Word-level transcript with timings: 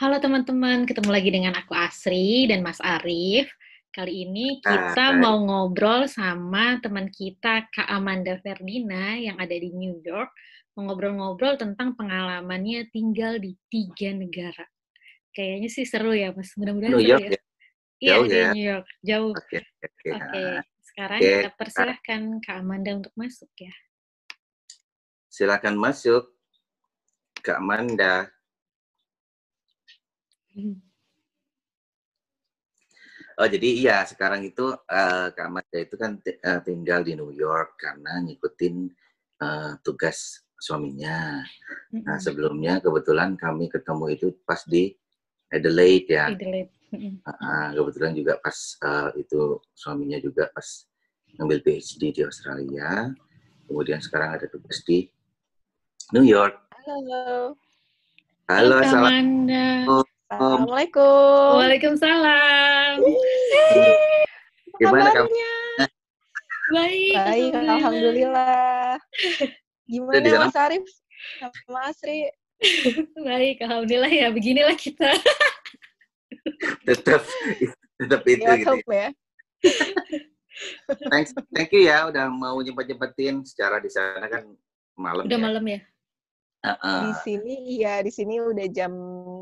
Halo 0.00 0.16
teman-teman, 0.16 0.88
ketemu 0.88 1.12
lagi 1.12 1.28
dengan 1.28 1.52
aku 1.52 1.76
Asri 1.76 2.48
dan 2.48 2.64
Mas 2.64 2.80
Arif. 2.80 3.52
Kali 3.92 4.24
ini 4.24 4.56
kita 4.64 5.12
Hai. 5.12 5.20
mau 5.20 5.36
ngobrol 5.44 6.08
sama 6.08 6.80
teman 6.80 7.12
kita 7.12 7.68
Kak 7.68 7.84
Amanda 7.84 8.40
Fernina 8.40 9.20
yang 9.20 9.36
ada 9.36 9.52
di 9.52 9.68
New 9.68 10.00
York. 10.00 10.32
Mau 10.72 10.88
ngobrol-ngobrol 10.88 11.60
tentang 11.60 11.92
pengalamannya 12.00 12.88
tinggal 12.88 13.44
di 13.44 13.52
tiga 13.68 14.16
negara. 14.16 14.64
Kayaknya 15.36 15.68
sih 15.68 15.84
seru 15.84 16.16
ya, 16.16 16.32
Mas. 16.32 16.48
Mudah-mudahan 16.56 16.96
seru 16.96 17.04
York 17.04 17.20
ya. 17.20 17.28
ya? 17.36 17.40
Iya, 18.00 18.16
di 18.24 18.32
ya? 18.32 18.50
New 18.56 18.66
York. 18.72 18.86
Jauh. 19.04 19.34
Oke, 19.36 19.58
oke, 19.60 19.84
oke. 19.84 20.08
Oke, 20.16 20.44
Ah, 20.48 20.64
sekarang 20.80 21.20
Oke, 21.20 21.28
kita 21.36 21.48
ah, 21.52 21.56
persilahkan 21.60 22.20
Kak 22.40 22.56
Amanda 22.56 22.90
untuk 22.96 23.12
masuk 23.20 23.52
ya. 23.52 23.74
silakan 25.28 25.76
masuk, 25.76 26.24
Kak 27.44 27.60
Amanda. 27.60 28.39
Oh, 33.40 33.48
jadi 33.48 33.68
iya, 33.72 34.04
sekarang 34.04 34.44
itu 34.44 34.68
eh, 34.84 35.26
Kak 35.32 35.46
Amanda 35.48 35.78
itu 35.80 35.96
kan 35.96 36.20
eh, 36.20 36.60
tinggal 36.60 37.00
di 37.00 37.16
New 37.16 37.32
York 37.32 37.80
karena 37.80 38.20
ngikutin 38.20 38.74
eh, 39.40 39.72
tugas 39.80 40.44
suaminya. 40.60 41.40
Nah, 42.04 42.20
sebelumnya 42.20 42.84
kebetulan 42.84 43.40
kami 43.40 43.72
ketemu 43.72 44.04
itu 44.12 44.26
pas 44.44 44.60
di 44.68 44.92
Adelaide 45.48 46.08
ya. 46.12 46.28
Adelaide. 46.28 46.72
Mm-mm. 46.90 47.22
Ah, 47.24 47.72
kebetulan 47.72 48.12
juga 48.12 48.36
pas 48.44 48.76
eh, 48.76 49.24
itu 49.24 49.56
suaminya 49.72 50.20
juga 50.20 50.52
pas 50.52 50.84
ngambil 51.40 51.64
PhD 51.64 52.02
di 52.12 52.22
Australia. 52.26 53.08
Kemudian 53.64 54.04
sekarang 54.04 54.36
ada 54.36 54.46
tugas 54.52 54.84
di 54.84 55.08
New 56.12 56.28
York. 56.28 56.60
Halo. 56.76 57.56
Halo, 58.50 58.76
Kak 58.76 58.84
assalamualaikum. 58.84 59.48
Amanda. 59.48 60.10
Assalamualaikum. 60.30 61.58
Waalaikumsalam. 61.58 63.02
Apa 63.02 64.78
Gimana 64.78 65.10
kamu? 65.10 65.26
kabarnya? 65.26 65.52
Baik, 66.70 67.14
Baik, 67.18 67.50
alhamdulillah. 67.58 68.94
Gimana 69.90 70.22
sana? 70.22 70.46
Mas 70.46 70.54
Arif? 70.54 70.86
Sama 71.42 71.80
Asri? 71.90 72.30
Baik, 73.26 73.58
alhamdulillah 73.58 74.06
ya. 74.06 74.30
Beginilah 74.30 74.78
kita. 74.78 75.10
Tetap, 76.86 77.26
tetap 77.98 78.22
itu 78.24 78.46
Ya, 78.46 78.54
gitu. 78.54 78.70
hope 78.70 78.86
ya. 78.94 79.08
Thanks, 81.10 81.34
thank 81.50 81.74
you 81.74 81.90
ya 81.90 82.06
udah 82.06 82.30
mau 82.30 82.54
nyempet-nyempetin 82.62 83.42
secara 83.42 83.80
di 83.82 83.90
sana 83.90 84.30
kan 84.30 84.46
malam 84.94 85.26
Udah 85.26 85.38
ya. 85.38 85.42
malam 85.42 85.64
ya? 85.66 85.80
Heeh. 86.64 87.00
Di 87.02 87.12
sini, 87.26 87.54
iya, 87.80 87.98
di 88.04 88.12
sini 88.14 88.38
udah 88.38 88.66
jam 88.70 88.92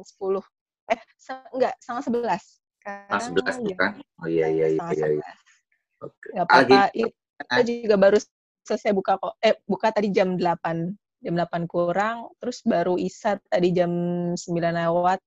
10. 0.00 0.40
Eh, 0.88 1.00
se- 1.14 1.48
enggak, 1.52 1.74
setengah 1.78 2.04
11. 2.04 2.42
Ah, 2.82 3.20
Sekarang 3.20 3.20
11 3.28 3.56
jam 3.60 3.64
bukan? 3.68 3.90
Oh 4.18 4.26
iya 4.26 4.46
iya 4.48 4.66
iya 4.66 4.80
setengah 4.80 4.94
iya. 4.94 5.06
iya. 5.12 5.32
11. 5.98 6.06
Oke. 6.06 6.26
Nggak 6.32 6.40
Ah, 6.40 6.48
apa-apa. 6.48 6.80
gitu. 6.88 7.06
I- 7.06 7.14
Kita 7.38 7.62
juga 7.62 7.96
baru 7.96 8.18
selesai 8.64 8.90
buka 8.90 9.12
kok. 9.14 9.34
Eh, 9.38 9.54
buka 9.62 9.88
tadi 9.94 10.08
jam 10.10 10.34
8. 10.34 10.90
Jam 11.18 11.34
8 11.34 11.62
kurang. 11.64 12.16
Terus 12.38 12.58
baru 12.62 12.94
Isa 12.96 13.38
tadi 13.46 13.68
jam 13.70 13.90
9 14.34 14.74
lewat. 14.74 15.20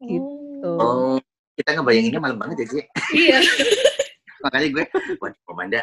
Gitu. 0.00 0.72
Oh, 0.76 1.16
kita 1.54 1.72
ngebayanginnya 1.72 2.20
malam 2.20 2.38
banget 2.40 2.56
ya, 2.62 2.66
Ci. 2.68 2.80
Iya. 3.12 3.38
Makanya 4.44 4.68
gue, 4.70 4.84
waduh, 5.18 5.40
Komanda, 5.44 5.80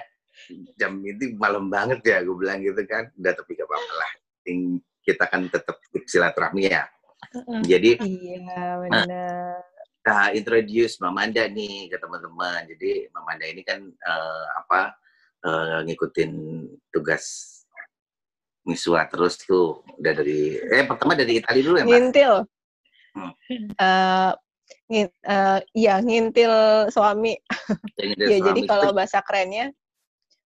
jam 0.78 1.02
itu 1.02 1.34
malam 1.34 1.68
banget 1.68 2.00
ya, 2.06 2.18
gue 2.22 2.36
bilang 2.38 2.62
gitu 2.62 2.82
kan. 2.86 3.10
Udah 3.14 3.34
tapi 3.34 3.58
gak 3.58 3.66
apa-apa 3.66 3.94
lah. 3.94 4.12
Kita 5.04 5.26
kan 5.28 5.42
tetap 5.50 5.76
silaturahmi 6.06 6.70
ya. 6.70 6.86
Jadi, 7.66 7.98
Iya, 7.98 8.78
benar. 8.86 9.58
kita 10.04 10.20
introduce 10.38 11.00
Mamanda 11.02 11.48
nih 11.50 11.90
ke 11.90 11.98
teman-teman. 11.98 12.68
Jadi 12.70 13.08
Mamanda 13.10 13.46
ini 13.48 13.62
kan 13.66 13.82
eh, 13.88 14.46
apa 14.60 14.94
eh, 15.42 15.78
ngikutin 15.90 16.32
tugas 16.94 17.50
Miswa 18.64 19.04
terus 19.12 19.36
tuh 19.44 19.84
udah 20.00 20.14
dari 20.16 20.56
eh 20.56 20.88
pertama 20.88 21.20
dari 21.20 21.44
Italia 21.44 21.64
dulu 21.68 21.76
ya 21.80 21.84
Mbak? 21.84 21.92
Ngintil. 21.92 22.34
Hmm. 23.14 23.32
Eh, 23.76 24.32
ngin, 24.88 25.08
eh, 25.12 25.60
iya, 25.76 25.96
ngintil 26.00 26.54
suami. 26.88 27.36
Yang 28.00 28.12
dari 28.16 28.28
Iya, 28.32 28.38
jadi 28.40 28.62
suami 28.64 28.70
kalau 28.72 28.90
bahasa 28.96 29.20
kerennya 29.20 29.72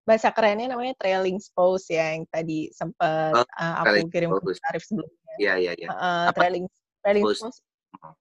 bahasa 0.06 0.30
kerennya 0.30 0.70
namanya 0.70 0.94
trailing 1.03 1.42
spouse 1.42 1.91
ya 1.91 2.14
yang 2.14 2.22
tadi 2.30 2.70
sempat 2.70 3.36
Oh, 3.36 3.44
eh, 3.44 3.74
aku 3.82 4.06
kirim 4.08 4.30
ke. 4.32 4.54
Arif 4.70 4.86
sebelumnya. 4.86 5.25
Iya 5.38 5.52
iya 5.60 5.72
iya. 5.76 5.88
Apa? 6.30 6.41
trailing 6.44 6.66
trailing 7.04 7.24
spouse. 7.32 7.60
Hmm. 8.02 8.14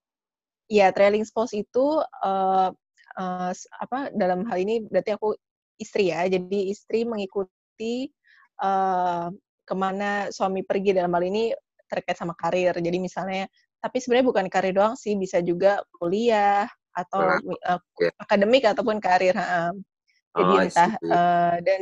Iya, 0.65 0.87
trailing 0.95 1.25
spouse 1.25 1.53
itu 1.53 1.85
eh, 2.25 2.69
s- 3.53 3.69
apa 3.79 4.11
dalam 4.11 4.43
hal 4.49 4.57
ini 4.59 4.83
berarti 4.85 5.15
aku 5.15 5.35
istri 5.79 6.11
ya. 6.11 6.25
Jadi 6.27 6.71
istri 6.73 7.05
mengikuti 7.07 8.09
eh, 8.63 9.27
ke 9.65 9.73
mana 9.73 10.29
suami 10.29 10.61
pergi 10.61 10.91
dalam 10.93 11.11
hal 11.15 11.23
ini 11.25 11.53
terkait 11.89 12.17
sama 12.17 12.33
karir. 12.37 12.73
Jadi 12.77 12.97
misalnya, 12.97 13.45
tapi 13.81 14.01
sebenarnya 14.01 14.27
bukan 14.29 14.45
karir 14.49 14.73
doang 14.73 14.95
sih, 14.97 15.13
bisa 15.17 15.37
juga 15.45 15.81
kuliah 16.01 16.65
atau 16.95 17.21
Wah, 17.29 17.39
eh, 17.75 17.79
ya. 18.01 18.11
akademik 18.21 18.63
ataupun 18.65 18.97
karir. 19.03 19.35
ha. 19.37 19.69
Jadi 20.35 20.53
Oh, 20.53 20.63
entah 20.65 20.91
eh, 20.99 21.55
dan 21.63 21.81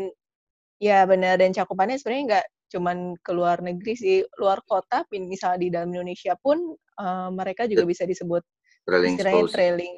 ya 0.83 1.07
benar 1.07 1.39
dan 1.39 1.55
cakupannya 1.55 1.95
sebenarnya 1.97 2.23
nggak 2.29 2.45
cuman 2.73 3.13
ke 3.21 3.29
luar 3.29 3.61
negeri 3.61 3.93
sih, 3.93 4.17
luar 4.41 4.65
kota, 4.65 5.05
pin- 5.05 5.29
misalnya 5.29 5.59
di 5.61 5.69
dalam 5.69 5.93
Indonesia 5.93 6.33
pun 6.33 6.57
eh, 6.73 7.29
mereka 7.29 7.69
juga 7.69 7.85
bisa 7.85 8.03
disebut 8.03 8.41
trailing 8.83 9.13
istilahnya 9.13 9.43
spouse. 9.45 9.53
trailing 9.53 9.93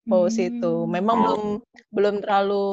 spouse 0.00 0.38
itu. 0.40 0.72
Hmm. 0.80 0.88
Memang 0.88 1.16
Oh. 1.16 1.22
belum 1.28 1.42
belum 1.92 2.14
terlalu 2.24 2.66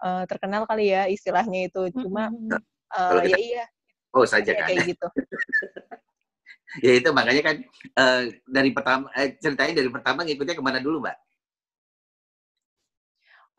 eh, 0.00 0.24
terkenal 0.24 0.64
kali 0.64 0.88
ya 0.88 1.04
istilahnya 1.06 1.68
itu. 1.68 1.92
Cuma 1.92 2.32
eh, 2.32 3.10
Kalau 3.12 3.20
kita- 3.20 3.36
ya 3.36 3.38
iya 3.38 3.64
Oh 4.10 4.26
saja 4.26 4.50
ya 4.50 4.64
kan. 4.64 4.66
kayak 4.66 4.90
gitu. 4.90 5.06
ya 6.86 6.92
itu 6.98 7.08
makanya 7.12 7.42
kan 7.44 7.56
eh, 7.94 8.22
dari 8.46 8.70
pertama 8.72 9.06
eh, 9.14 9.36
ceritanya 9.36 9.74
dari 9.76 9.90
pertama 9.92 10.24
ngikutnya 10.24 10.56
ke 10.56 10.64
mana 10.64 10.80
dulu 10.80 11.04
Mbak? 11.04 11.16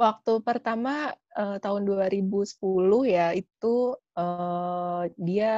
Waktu 0.01 0.33
pertama 0.41 1.13
eh, 1.37 1.57
tahun 1.61 1.85
2010 1.85 3.05
ya 3.05 3.37
itu 3.37 3.75
eh, 4.17 5.01
dia 5.21 5.53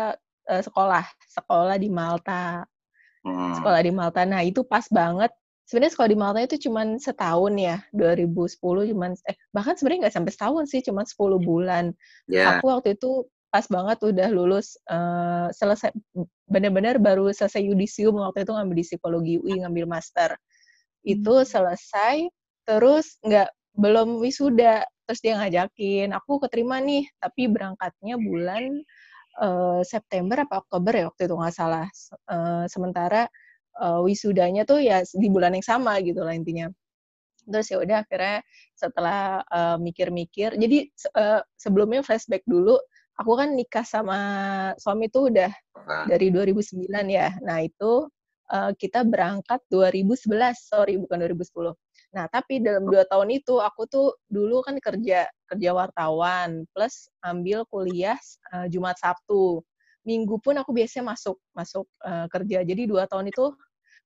eh, 0.52 0.64
sekolah 0.68 1.06
sekolah 1.32 1.76
di 1.80 1.88
Malta. 1.88 2.68
Hmm. 3.24 3.56
sekolah 3.56 3.80
di 3.88 3.92
Malta. 3.96 4.28
Nah, 4.28 4.44
itu 4.44 4.68
pas 4.68 4.84
banget. 4.92 5.32
Sebenarnya 5.64 5.96
sekolah 5.96 6.10
di 6.12 6.20
Malta 6.20 6.40
itu 6.44 6.68
cuman 6.68 7.00
setahun 7.00 7.56
ya, 7.56 7.80
2010 7.96 8.84
cuman 8.92 9.16
eh 9.32 9.38
bahkan 9.56 9.80
sebenarnya 9.80 10.12
nggak 10.12 10.16
sampai 10.20 10.32
setahun 10.36 10.64
sih, 10.68 10.84
cuman 10.84 11.08
10 11.08 11.40
bulan. 11.40 11.96
Ya. 12.28 12.60
Aku 12.60 12.68
waktu 12.68 13.00
itu 13.00 13.24
pas 13.48 13.64
banget 13.72 13.96
udah 14.04 14.28
lulus 14.28 14.76
eh, 14.92 15.48
selesai 15.56 15.96
benar-benar 16.52 17.00
baru 17.00 17.32
selesai 17.32 17.64
yudisium 17.64 18.20
waktu 18.20 18.44
itu 18.44 18.52
ngambil 18.52 18.76
di 18.76 18.86
psikologi 18.92 19.34
UI 19.40 19.64
ngambil 19.64 19.88
master. 19.88 20.36
Itu 21.08 21.44
Hmm. 21.44 21.48
selesai 21.48 22.28
terus 22.68 23.16
nggak 23.24 23.48
belum 23.76 24.22
wisuda. 24.24 24.86
Terus 25.08 25.20
dia 25.24 25.34
ngajakin 25.40 26.10
aku 26.16 26.40
keterima 26.48 26.80
nih. 26.84 27.06
Tapi 27.20 27.48
berangkatnya 27.52 28.16
bulan 28.22 28.64
eh, 29.44 29.82
September 29.86 30.38
apa 30.46 30.62
Oktober 30.64 30.94
ya 30.96 31.06
waktu 31.12 31.22
itu 31.30 31.36
nggak 31.38 31.56
salah. 31.56 31.88
Eh, 32.32 32.66
sementara 32.72 33.28
eh, 33.82 34.00
wisudanya 34.06 34.64
tuh 34.70 34.80
ya 34.84 35.02
di 35.06 35.28
bulan 35.32 35.54
yang 35.58 35.66
sama 35.66 36.00
gitu 36.04 36.22
lah 36.26 36.34
intinya. 36.38 36.70
Terus 37.44 37.68
ya 37.72 37.78
udah 37.84 37.98
akhirnya 38.08 38.40
setelah 38.78 39.44
mikir-mikir 39.80 40.56
jadi 40.56 40.88
se- 40.96 41.12
eh, 41.16 41.42
sebelumnya 41.60 42.00
flashback 42.06 42.44
dulu 42.48 42.80
aku 43.20 43.32
kan 43.40 43.52
nikah 43.56 43.84
sama 43.86 44.18
suami 44.80 45.08
tuh 45.12 45.30
udah 45.34 45.52
Nah, 45.84 46.08
dari 46.08 46.32
2009 46.32 47.06
ya. 47.12 47.36
Nah 47.44 47.60
itu 47.64 48.08
eh, 48.54 48.72
kita 48.80 49.04
berangkat 49.04 49.60
2011 49.68 50.64
sorry 50.72 50.96
bukan 50.96 51.18
2010 51.20 51.76
nah 52.14 52.30
tapi 52.30 52.62
dalam 52.62 52.86
dua 52.86 53.04
tahun 53.10 53.34
itu 53.34 53.58
aku 53.58 53.90
tuh 53.90 54.14
dulu 54.30 54.62
kan 54.62 54.78
kerja 54.78 55.26
kerja 55.50 55.70
wartawan 55.74 56.62
plus 56.70 57.10
ambil 57.26 57.66
kuliah 57.68 58.18
eh, 58.54 58.70
Jumat 58.70 59.02
Sabtu 59.02 59.66
Minggu 60.04 60.36
pun 60.44 60.54
aku 60.60 60.76
biasanya 60.76 61.16
masuk 61.18 61.42
masuk 61.58 61.90
eh, 62.06 62.28
kerja 62.30 62.62
jadi 62.62 62.82
dua 62.86 63.10
tahun 63.10 63.34
itu 63.34 63.50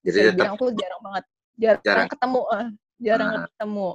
bisa 0.06 0.24
Jadi 0.24 0.40
dibilang 0.40 0.56
aku 0.56 0.72
jarang 0.72 1.02
banget 1.04 1.24
jarang, 1.58 1.84
Jarang. 1.84 2.08
ketemu 2.08 2.42
eh, 2.56 2.68
jarang 3.04 3.30
Ah. 3.30 3.44
ketemu 3.52 3.88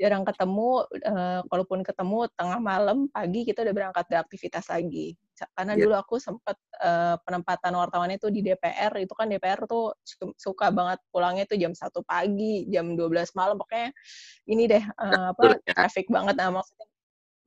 jarang 0.00 0.24
ketemu 0.24 0.88
eh, 0.96 1.40
kalaupun 1.44 1.84
ketemu 1.84 2.24
tengah 2.32 2.56
malam 2.56 3.04
pagi 3.12 3.44
kita 3.44 3.60
udah 3.60 3.74
berangkat 3.76 4.04
beraktivitas 4.08 4.72
lagi 4.72 5.12
karena 5.56 5.76
Iya. 5.76 5.84
dulu 5.84 5.94
aku 6.00 6.14
sempat 6.16 6.56
eh, 6.80 7.16
penempatan 7.20 7.76
wartawannya 7.76 8.16
itu 8.16 8.32
di 8.32 8.40
DPR 8.40 8.96
itu 8.96 9.12
kan 9.12 9.28
DPR 9.28 9.68
tuh 9.68 9.92
su- 10.00 10.36
suka 10.40 10.72
banget 10.72 11.04
pulangnya 11.12 11.44
tuh 11.44 11.60
jam 11.60 11.76
satu 11.76 12.00
pagi 12.00 12.64
jam 12.72 12.96
12 12.96 13.36
malam 13.36 13.60
pokoknya 13.60 13.92
ini 14.48 14.64
deh 14.64 14.80
eh, 14.80 15.26
apa 15.36 15.60
Betul, 15.60 15.68
ya. 15.68 15.72
traffic 15.76 16.06
banget 16.08 16.34
nah 16.40 16.48
maksudnya 16.48 16.88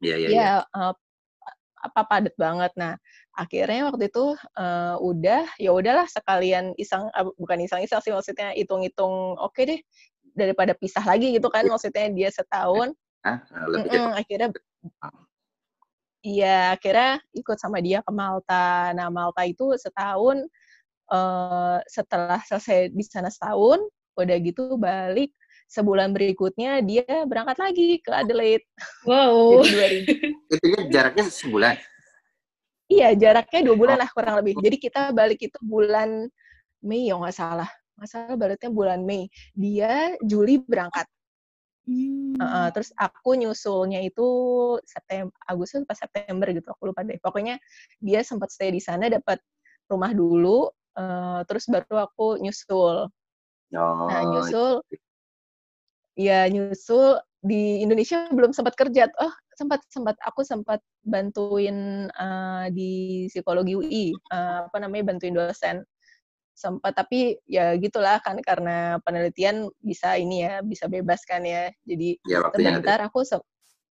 Iya 0.03 0.15
iya 0.19 0.27
ya 0.29 0.33
iya. 0.37 0.55
eh, 0.61 0.93
apa 1.83 2.01
padat 2.07 2.35
banget. 2.39 2.71
Nah, 2.79 2.95
akhirnya 3.35 3.91
waktu 3.91 4.07
itu 4.07 4.37
uh, 4.55 4.95
udah 5.01 5.43
ya 5.59 5.75
udahlah 5.75 6.07
sekalian 6.07 6.71
iseng 6.79 7.09
uh, 7.11 7.27
bukan 7.35 7.65
iseng-iseng 7.65 7.99
sih 7.99 8.13
maksudnya 8.13 8.53
hitung-hitung 8.55 9.35
oke 9.35 9.51
okay 9.51 9.63
deh 9.67 9.79
daripada 10.33 10.73
pisah 10.73 11.05
lagi 11.05 11.33
gitu 11.37 11.47
kan 11.47 11.65
maksudnya 11.65 12.09
dia 12.09 12.29
setahun. 12.33 12.93
Hah? 13.23 13.39
Lebih 13.69 13.89
Mm-mm, 13.89 14.11
akhirnya 14.19 14.49
Iya, 16.23 16.79
akhirnya 16.79 17.19
ikut 17.35 17.57
sama 17.59 17.83
dia 17.83 17.99
ke 17.99 18.11
Malta. 18.15 18.95
Nah, 18.95 19.11
Malta 19.11 19.43
itu 19.43 19.75
setahun 19.75 20.47
uh, 21.11 21.83
setelah 21.83 22.39
selesai 22.47 22.95
di 22.95 23.03
sana 23.03 23.27
setahun, 23.27 23.83
udah 24.15 24.37
gitu 24.39 24.79
balik 24.79 25.35
sebulan 25.67 26.13
berikutnya 26.15 26.79
dia 26.85 27.03
berangkat 27.27 27.57
lagi 27.59 27.99
ke 27.99 28.11
Adelaide. 28.13 28.63
Wow. 29.03 29.59
Jadi 29.67 30.07
2000. 30.55 30.63
Itu 30.63 30.79
jaraknya 30.87 31.23
sebulan. 31.27 31.75
Iya, 32.87 33.09
jaraknya 33.17 33.59
dua 33.65 33.75
bulan 33.75 33.97
lah 33.99 34.09
kurang 34.13 34.39
lebih. 34.39 34.59
Jadi 34.63 34.77
kita 34.77 35.11
balik 35.11 35.39
itu 35.41 35.57
bulan 35.59 36.29
Mei 36.83 37.09
ya 37.09 37.15
nggak 37.17 37.35
salah. 37.35 37.69
Nggak 37.97 38.09
salah 38.09 38.35
baliknya 38.35 38.71
bulan 38.73 39.01
Mei. 39.05 39.29
Dia 39.53 40.17
Juli 40.23 40.61
berangkat. 40.61 41.05
Hmm. 41.83 42.39
Uh, 42.39 42.71
terus 42.71 42.95
aku 42.95 43.35
nyusulnya 43.35 43.99
itu 43.99 44.27
September, 44.87 45.35
Agustus 45.43 45.83
pas 45.83 45.99
September 45.99 46.47
gitu, 46.55 46.67
aku 46.71 46.95
lupa 46.95 47.03
deh. 47.03 47.19
Pokoknya 47.19 47.59
dia 47.99 48.23
sempat 48.23 48.55
stay 48.55 48.71
di 48.71 48.79
sana, 48.79 49.11
dapat 49.11 49.43
rumah 49.91 50.15
dulu, 50.15 50.71
uh, 50.95 51.43
terus 51.43 51.67
baru 51.67 52.07
aku 52.07 52.39
nyusul. 52.39 53.11
Oh, 53.73 54.07
Nah, 54.07 54.21
nyusul, 54.31 54.85
ya 56.15 56.45
nyusul 56.47 57.19
di 57.43 57.83
Indonesia 57.83 58.31
belum 58.31 58.55
sempat 58.55 58.79
kerja. 58.79 59.11
Oh, 59.19 59.33
sempat 59.59 59.83
sempat 59.91 60.15
aku 60.23 60.47
sempat 60.47 60.79
bantuin 61.03 62.07
uh, 62.15 62.71
di 62.71 63.25
psikologi 63.27 63.75
UI, 63.75 64.05
uh, 64.31 64.71
apa 64.71 64.77
namanya 64.79 65.11
bantuin 65.11 65.35
dosen 65.35 65.83
sempat 66.53 66.93
tapi 66.93 67.41
ya 67.49 67.73
gitulah 67.81 68.21
kan 68.21 68.37
karena 68.39 69.01
penelitian 69.01 69.67
bisa 69.81 70.15
ini 70.15 70.45
ya 70.45 70.61
bisa 70.61 70.85
bebas 70.85 71.25
kan 71.25 71.41
ya. 71.41 71.73
Jadi 71.83 72.21
ya, 72.29 72.45
sebentar 72.53 73.01
aku 73.01 73.25
se 73.25 73.37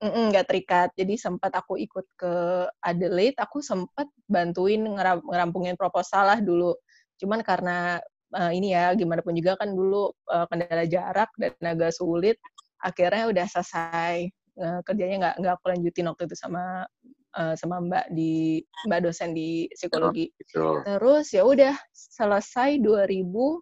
nggak 0.02 0.46
terikat. 0.46 0.90
Jadi 0.94 1.18
sempat 1.18 1.54
aku 1.58 1.78
ikut 1.78 2.06
ke 2.18 2.34
Adelaide 2.82 3.38
aku 3.42 3.62
sempat 3.62 4.10
bantuin 4.30 4.82
ngeram 4.86 5.22
ngerampungin 5.26 5.78
proposal 5.78 6.30
lah 6.34 6.40
dulu. 6.42 6.74
Cuman 7.18 7.42
karena 7.42 8.02
uh, 8.34 8.52
ini 8.54 8.74
ya 8.74 8.94
gimana 8.94 9.22
pun 9.26 9.34
juga 9.34 9.58
kan 9.58 9.74
dulu 9.74 10.14
uh, 10.30 10.46
kendala 10.50 10.86
jarak 10.86 11.30
dan 11.38 11.54
agak 11.62 11.94
sulit 11.94 12.38
akhirnya 12.82 13.30
udah 13.30 13.46
selesai. 13.50 14.30
Uh, 14.58 14.82
kerjanya 14.82 15.16
nggak 15.22 15.36
nggak 15.38 15.54
aku 15.54 15.66
lanjutin 15.70 16.10
waktu 16.10 16.26
itu 16.26 16.34
sama 16.34 16.90
uh, 17.38 17.54
sama 17.54 17.78
mbak 17.80 18.10
di 18.12 18.66
mbak 18.90 19.06
dosen 19.06 19.38
di 19.38 19.70
psikologi. 19.72 20.28
Oh, 20.28 20.34
gitu. 20.42 20.66
Terus 20.84 21.26
ya 21.32 21.46
udah 21.46 21.76
selesai 21.94 22.82
2000 22.82 23.62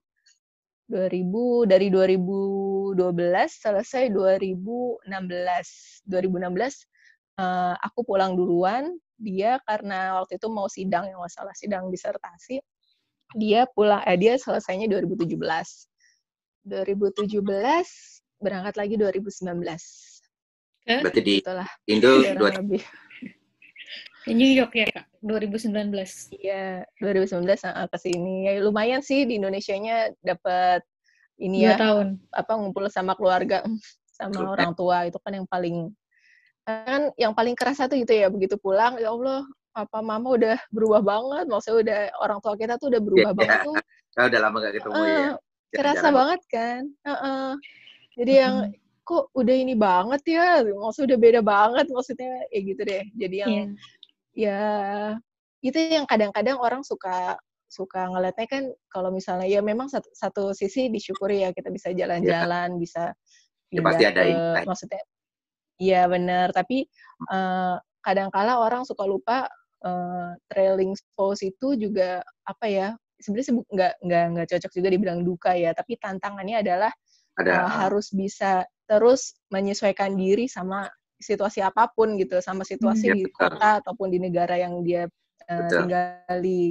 2000 0.86 1.66
dari 1.66 1.90
2012 1.90 2.94
selesai 3.50 4.14
2016. 4.14 5.10
2016 6.06 7.42
uh, 7.42 7.74
aku 7.82 8.06
pulang 8.06 8.38
duluan, 8.38 8.94
dia 9.18 9.58
karena 9.66 10.22
waktu 10.22 10.38
itu 10.38 10.48
mau 10.54 10.70
sidang 10.70 11.10
yang 11.10 11.18
masalah 11.18 11.58
sidang 11.58 11.90
disertasi. 11.90 12.62
Dia 13.34 13.66
pulang 13.74 14.06
eh 14.06 14.14
dia 14.16 14.38
selesainya 14.38 14.86
2017. 15.02 15.34
2017 16.70 17.42
berangkat 18.38 18.76
lagi 18.78 18.96
2019. 18.98 19.58
Berarti 20.86 21.22
di 21.26 21.42
Itulah, 21.42 21.70
Indo 21.90 22.22
dua 22.38 22.62
lebih. 22.62 22.86
Ke 24.26 24.34
New 24.34 24.50
York 24.50 24.74
ya, 24.74 24.90
Kak, 24.90 25.06
2019. 25.22 25.94
Iya, 26.34 26.82
2019 26.98 27.46
uh, 27.46 27.86
ke 27.86 27.98
sini. 28.02 28.50
Ya 28.50 28.58
lumayan 28.58 29.06
sih 29.06 29.24
di 29.24 29.38
Indonesianya 29.38 30.18
dapat 30.20 30.82
ini 31.38 31.62
Dua 31.62 31.70
ya 31.70 31.78
tahun. 31.78 32.08
apa 32.34 32.52
ngumpul 32.58 32.90
sama 32.90 33.14
keluarga 33.14 33.62
sama 34.18 34.34
Betul. 34.34 34.50
orang 34.50 34.72
tua 34.74 34.98
itu 35.06 35.20
kan 35.20 35.36
yang 35.36 35.46
paling 35.46 35.92
kan 36.64 37.12
yang 37.20 37.36
paling 37.36 37.54
kerasa 37.54 37.86
tuh 37.86 38.00
gitu 38.00 38.16
ya 38.16 38.32
begitu 38.32 38.56
pulang 38.58 38.96
ya 38.98 39.12
Allah 39.12 39.44
papa 39.70 40.00
mama 40.00 40.34
udah 40.34 40.56
berubah 40.72 41.04
banget 41.04 41.46
maksudnya 41.46 41.78
udah 41.84 42.00
orang 42.24 42.40
tua 42.40 42.56
kita 42.56 42.80
tuh 42.80 42.88
udah 42.90 43.02
berubah 43.04 43.32
Iya. 43.32 43.38
banget 43.38 43.60
tuh 43.62 43.76
Saya 44.16 44.26
udah 44.32 44.40
lama 44.42 44.56
gak 44.58 44.74
ketemu 44.74 44.96
ya. 44.96 45.04
Eh, 45.12 45.32
kerasa 45.70 46.00
Jarang. 46.02 46.16
banget 46.16 46.42
kan 46.48 46.82
Heeh. 47.04 47.48
jadi 48.16 48.34
yang 48.40 48.56
kok 49.04 49.24
udah 49.36 49.56
ini 49.60 49.76
banget 49.78 50.22
ya 50.26 50.48
maksudnya 50.66 51.08
udah 51.14 51.20
beda 51.22 51.42
banget 51.44 51.86
maksudnya 51.92 52.32
ya 52.50 52.60
gitu 52.64 52.82
deh 52.82 53.04
jadi 53.14 53.36
yang 53.44 53.52
Iya. 53.52 53.66
Ya 54.36 54.62
itu 55.64 55.80
yang 55.80 56.06
kadang-kadang 56.06 56.60
orang 56.60 56.84
suka 56.86 57.40
suka 57.66 58.08
ngeliatnya 58.12 58.46
kan 58.46 58.64
kalau 58.94 59.10
misalnya 59.10 59.50
ya 59.50 59.60
memang 59.66 59.90
satu, 59.90 60.08
satu 60.14 60.44
sisi 60.54 60.88
disyukuri 60.94 61.42
ya 61.42 61.50
kita 61.52 61.74
bisa 61.74 61.90
jalan-jalan 61.92 62.78
bisa 62.78 63.16
Ya, 63.74 63.82
pasti 63.82 64.04
ada 64.08 64.22
ke 64.24 64.70
maksudnya 64.70 65.04
iya 65.82 66.08
benar 66.08 66.54
tapi 66.56 66.88
eh, 67.34 67.76
kadang-kala 68.06 68.62
orang 68.62 68.86
suka 68.88 69.04
lupa 69.04 69.50
eh, 69.84 70.32
trailing 70.48 70.96
spouse 70.96 71.44
itu 71.44 71.76
juga 71.76 72.24
apa 72.46 72.66
ya 72.70 72.88
sebenarnya 73.20 73.64
nggak 73.68 73.94
nggak 74.06 74.24
nggak 74.32 74.48
cocok 74.54 74.72
juga 74.72 74.88
dibilang 74.92 75.20
duka 75.26 75.52
ya 75.58 75.72
tapi 75.76 75.98
tantangannya 76.00 76.62
adalah 76.62 76.92
Ada 77.36 77.52
uh, 77.52 77.72
harus 77.84 78.12
bisa 78.16 78.64
terus 78.88 79.36
menyesuaikan 79.52 80.16
diri 80.16 80.48
sama 80.48 80.88
situasi 81.20 81.64
apa 81.64 81.88
pun 81.92 82.16
gitu, 82.20 82.38
sama 82.44 82.68
situasi 82.68 83.06
Hmm, 83.08 83.16
di 83.16 83.22
ya, 83.24 83.28
betul. 83.32 83.36
kota 83.40 83.70
ataupun 83.84 84.08
di 84.12 84.20
negara 84.20 84.56
yang 84.60 84.84
dia 84.84 85.08
uh, 85.48 85.60
Betul. 85.64 85.80
tinggali 85.88 86.64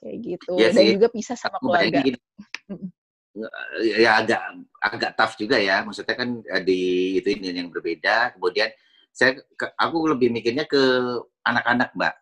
kayak 0.00 0.16
gitu. 0.24 0.54
Iya 0.56 0.68
Dan 0.72 0.84
sih. 0.84 0.92
juga 0.96 1.08
pisah 1.12 1.36
sama 1.36 1.56
keluarga. 1.60 2.00
ya 3.80 4.10
agak 4.18 4.40
agak 4.82 5.12
tough 5.14 5.34
juga 5.38 5.56
ya. 5.60 5.84
Maksudnya 5.84 6.16
kan 6.16 6.28
eh, 6.42 6.62
di 6.64 6.80
itu 7.20 7.28
ini 7.36 7.54
yang 7.54 7.70
berbeda. 7.70 8.34
Kemudian 8.36 8.72
saya 9.12 9.38
ke- 9.38 9.74
aku 9.76 9.96
lebih 10.10 10.32
mikirnya 10.32 10.64
ke 10.66 10.80
anak-anak, 11.44 11.92
Mbak. 11.94 12.14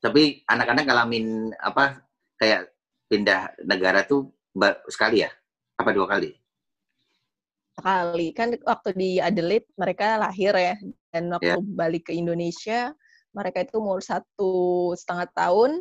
Tapi 0.00 0.44
anak-anak 0.48 0.84
ngalamin 0.88 1.52
apa 1.60 2.00
kayak 2.40 2.72
pindah 3.10 3.52
negara 3.64 4.04
tuh 4.04 4.32
ba- 4.56 4.80
sekali 4.88 5.24
ya? 5.24 5.30
Apa 5.76 5.92
dua 5.92 6.08
kali? 6.08 6.39
Sekali 7.80 8.26
kan 8.36 8.48
waktu 8.68 8.90
di 8.96 9.10
Adelaide 9.18 9.66
mereka 9.80 10.20
lahir 10.20 10.52
ya, 10.56 10.74
dan 11.12 11.32
waktu 11.32 11.48
Ya. 11.48 11.56
balik 11.76 12.08
ke 12.08 12.12
Indonesia 12.14 12.92
mereka 13.32 13.62
itu 13.64 13.78
umur 13.80 14.00
satu 14.04 14.50
setengah 14.96 15.28
tahun. 15.34 15.72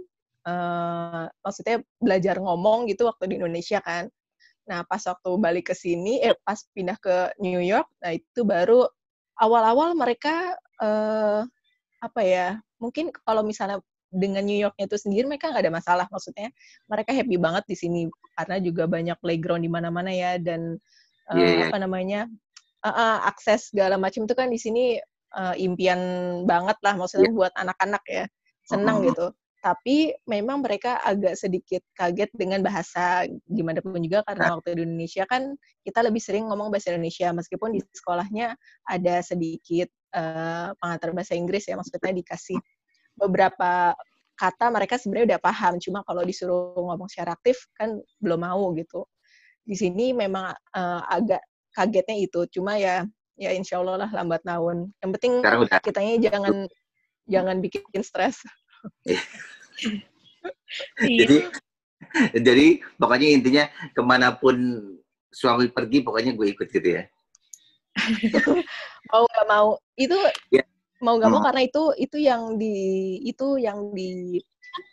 eh, 0.47 1.25
maksudnya 1.43 1.83
belajar 1.99 2.39
ngomong 2.39 2.87
gitu 2.89 3.05
waktu 3.05 3.27
di 3.29 3.35
Indonesia 3.37 3.83
kan. 3.83 4.07
Nah, 4.69 4.81
pas 4.87 5.03
waktu 5.03 5.29
balik 5.37 5.69
ke 5.71 5.75
sini, 5.77 6.21
eh 6.23 6.33
pas 6.47 6.57
pindah 6.73 6.97
ke 7.01 7.35
New 7.43 7.59
York, 7.61 7.85
nah 8.01 8.15
itu 8.15 8.41
baru 8.47 8.87
awal-awal 9.41 9.93
mereka 9.99 10.55
eh 10.81 11.43
apa 12.01 12.21
ya? 12.23 12.47
Mungkin 12.81 13.11
kalau 13.27 13.43
misalnya 13.45 13.83
dengan 14.09 14.45
New 14.47 14.57
Yorknya 14.57 14.87
itu 14.89 14.97
sendiri 14.97 15.25
mereka 15.29 15.51
nggak 15.51 15.63
ada 15.67 15.73
masalah, 15.75 16.05
maksudnya 16.09 16.49
mereka 16.89 17.11
happy 17.13 17.37
banget 17.37 17.63
di 17.69 17.75
sini 17.77 18.01
karena 18.39 18.57
juga 18.63 18.83
banyak 18.89 19.17
playground 19.21 19.63
di 19.67 19.71
mana-mana 19.71 20.09
ya 20.13 20.39
dan 20.41 20.79
eh, 21.31 21.37
Iya, 21.37 21.47
iya. 21.47 21.65
apa 21.69 21.77
namanya 21.81 22.21
eh, 22.85 22.89
eh, 22.89 23.17
akses 23.27 23.69
segala 23.71 23.95
macam 23.99 24.25
itu 24.25 24.35
kan 24.35 24.47
di 24.49 24.59
sini 24.59 24.83
eh, 25.35 25.55
impian 25.61 25.99
banget 26.49 26.77
lah, 26.81 26.97
maksudnya 26.97 27.29
buat 27.33 27.53
anak-anak 27.57 28.03
ya. 28.09 28.25
Senang 28.65 29.01
Mm-mm. 29.01 29.09
gitu. 29.13 29.27
Tapi 29.59 30.15
memang 30.23 30.63
mereka 30.63 31.03
agak 31.03 31.35
sedikit 31.35 31.83
kaget 31.99 32.31
dengan 32.31 32.63
bahasa 32.63 33.27
gimana 33.51 33.83
pun 33.83 33.99
juga 33.99 34.23
karena 34.23 34.55
waktu 34.55 34.79
di 34.79 34.87
Indonesia 34.87 35.27
kan 35.27 35.51
kita 35.83 35.99
lebih 35.99 36.23
sering 36.23 36.47
ngomong 36.47 36.71
bahasa 36.71 36.95
Indonesia 36.95 37.35
meskipun 37.35 37.75
di 37.75 37.83
sekolahnya 37.91 38.55
ada 38.87 39.19
sedikit 39.19 39.91
eh, 40.15 40.69
pengantar 40.79 41.11
bahasa 41.11 41.35
Inggris 41.35 41.67
ya 41.67 41.75
maksudnya 41.75 42.15
dikasih 42.23 42.55
beberapa 43.19 43.91
kata 44.39 44.71
mereka 44.71 44.95
sebenarnya 44.95 45.35
udah 45.35 45.41
paham. 45.43 45.73
Cuma 45.83 45.99
kalau 46.07 46.23
disuruh 46.23 46.79
ngomong 46.79 47.11
secara 47.11 47.35
aktif 47.35 47.67
kan 47.75 47.99
belum 48.23 48.39
mau 48.47 48.71
gitu 48.79 49.03
di 49.69 49.75
sini 49.77 50.17
memang 50.17 50.49
eh, 50.73 51.01
agak 51.13 51.45
kagetnya 51.77 52.17
itu 52.17 52.49
cuma 52.49 52.81
ya 52.81 53.05
ya 53.37 53.53
insya 53.53 53.77
Allah 53.79 54.01
lah 54.03 54.09
lambat 54.09 54.41
laun 54.43 54.89
yang 54.99 55.11
penting 55.13 55.33
kitanya 55.85 56.15
jangan 56.33 56.65
jangan 57.29 57.61
bikin 57.61 58.01
stres 58.01 58.41
Iya. 59.05 59.19
jadi 61.27 61.37
jadi 62.31 62.67
pokoknya 62.95 63.27
intinya 63.35 63.63
ke 63.91 64.01
mana 64.01 64.31
pun 64.35 64.55
suami 65.29 65.67
pergi 65.69 66.01
pokoknya 66.01 66.31
gue 66.33 66.47
ikut 66.55 66.67
gitu 66.71 66.89
ya. 66.99 67.03
mau 69.11 69.23
nggak 69.27 69.47
mau 69.51 69.67
itu 69.99 70.17
Ya. 70.49 70.63
mau 71.03 71.19
nggak 71.19 71.31
mau 71.31 71.39
Hmm. 71.43 71.47
karena 71.51 71.61
itu 71.67 71.83
itu 71.99 72.17
yang 72.23 72.55
di 72.55 72.75
itu 73.27 73.47
yang 73.59 73.91
di 73.91 74.39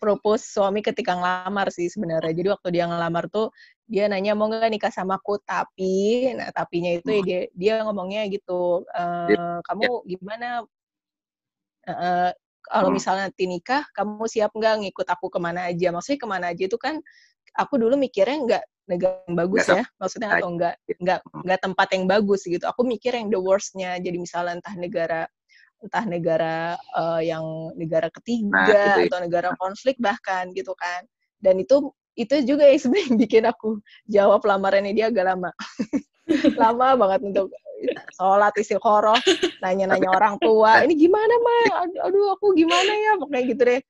propose 0.02 0.44
suami 0.50 0.82
ketika 0.82 1.14
ngelamar 1.14 1.70
sih 1.70 1.86
sebenarnya 1.86 2.32
jadi 2.34 2.48
waktu 2.58 2.68
dia 2.74 2.84
ngelamar 2.90 3.30
tuh 3.30 3.52
dia 3.86 4.04
nanya 4.10 4.34
mau 4.34 4.50
nggak 4.50 4.70
nikah 4.70 4.90
sama 4.94 5.14
aku 5.18 5.38
tapi 5.42 6.34
nah 6.34 6.50
tapinya 6.50 6.90
itu 6.98 7.08
ya 7.10 7.22
dia 7.22 7.40
dia 7.54 7.72
ngomongnya 7.86 8.26
gitu 8.30 8.82
"Eh, 8.90 9.34
Dia- 9.34 9.62
kamu 9.66 9.86
gimana 10.10 10.66
uh, 11.88 12.30
kalau 12.66 12.90
Hmm. 12.90 12.98
misalnya 12.98 13.30
nanti 13.30 13.46
nikah, 13.46 13.86
kamu 13.94 14.26
siap 14.26 14.50
nggak 14.50 14.74
ngikut 14.82 15.06
aku 15.06 15.30
ke 15.30 15.38
mana 15.38 15.70
aja? 15.70 15.94
Maksudnya 15.94 16.18
ke 16.18 16.26
mana 16.26 16.44
aja 16.50 16.66
itu 16.66 16.74
kan 16.74 16.98
aku 17.54 17.78
dulu 17.78 17.94
mikirnya 17.94 18.38
nggak 18.42 18.64
negara 18.90 19.22
yang 19.30 19.36
bagus 19.38 19.66
ya, 19.70 19.84
maksudnya 20.02 20.30
atau 20.34 20.48
nggak 20.58 20.74
Gitu. 20.90 20.98
nggak 21.06 21.20
Hmm. 21.30 21.42
nggak 21.46 21.60
tempat 21.62 21.88
yang 21.94 22.04
bagus 22.10 22.40
gitu. 22.42 22.64
Aku 22.66 22.82
mikir 22.82 23.14
yang 23.14 23.30
the 23.30 23.38
worstnya. 23.38 23.94
Jadi 24.02 24.18
misalnya 24.18 24.58
entah 24.58 24.74
negara 24.74 25.20
entah 25.78 26.04
negara 26.10 26.56
eh, 26.74 27.20
yang 27.30 27.44
negara 27.78 28.08
ketiga 28.10 28.50
Nah, 28.50 28.66
gitu 28.82 28.98
ya. 28.98 29.06
atau 29.14 29.18
negara 29.22 29.50
konflik 29.54 29.96
bahkan 30.02 30.50
gitu 30.58 30.74
kan. 30.74 31.06
Dan 31.38 31.62
itu 31.62 31.94
itu 32.16 32.34
juga 32.48 32.64
yang 32.64 32.80
sebenarnya 32.80 33.12
bikin 33.20 33.44
aku 33.44 33.78
jawab 34.08 34.40
lamarannya 34.42 34.96
dia 34.96 35.12
agak 35.12 35.36
lama. 35.36 35.52
lama 36.62 36.88
banget 36.96 37.20
untuk 37.28 37.52
sholat 38.16 38.56
istiqoroh, 38.56 39.20
nanya-nanya 39.60 40.08
orang 40.08 40.40
tua, 40.40 40.82
ini 40.82 40.96
gimana 40.96 41.34
mah? 41.44 41.86
Aduh, 42.08 42.34
aku 42.34 42.56
gimana 42.56 42.88
ya? 42.88 43.12
Pokoknya 43.20 43.44
gitu 43.44 43.62
deh. 43.62 43.80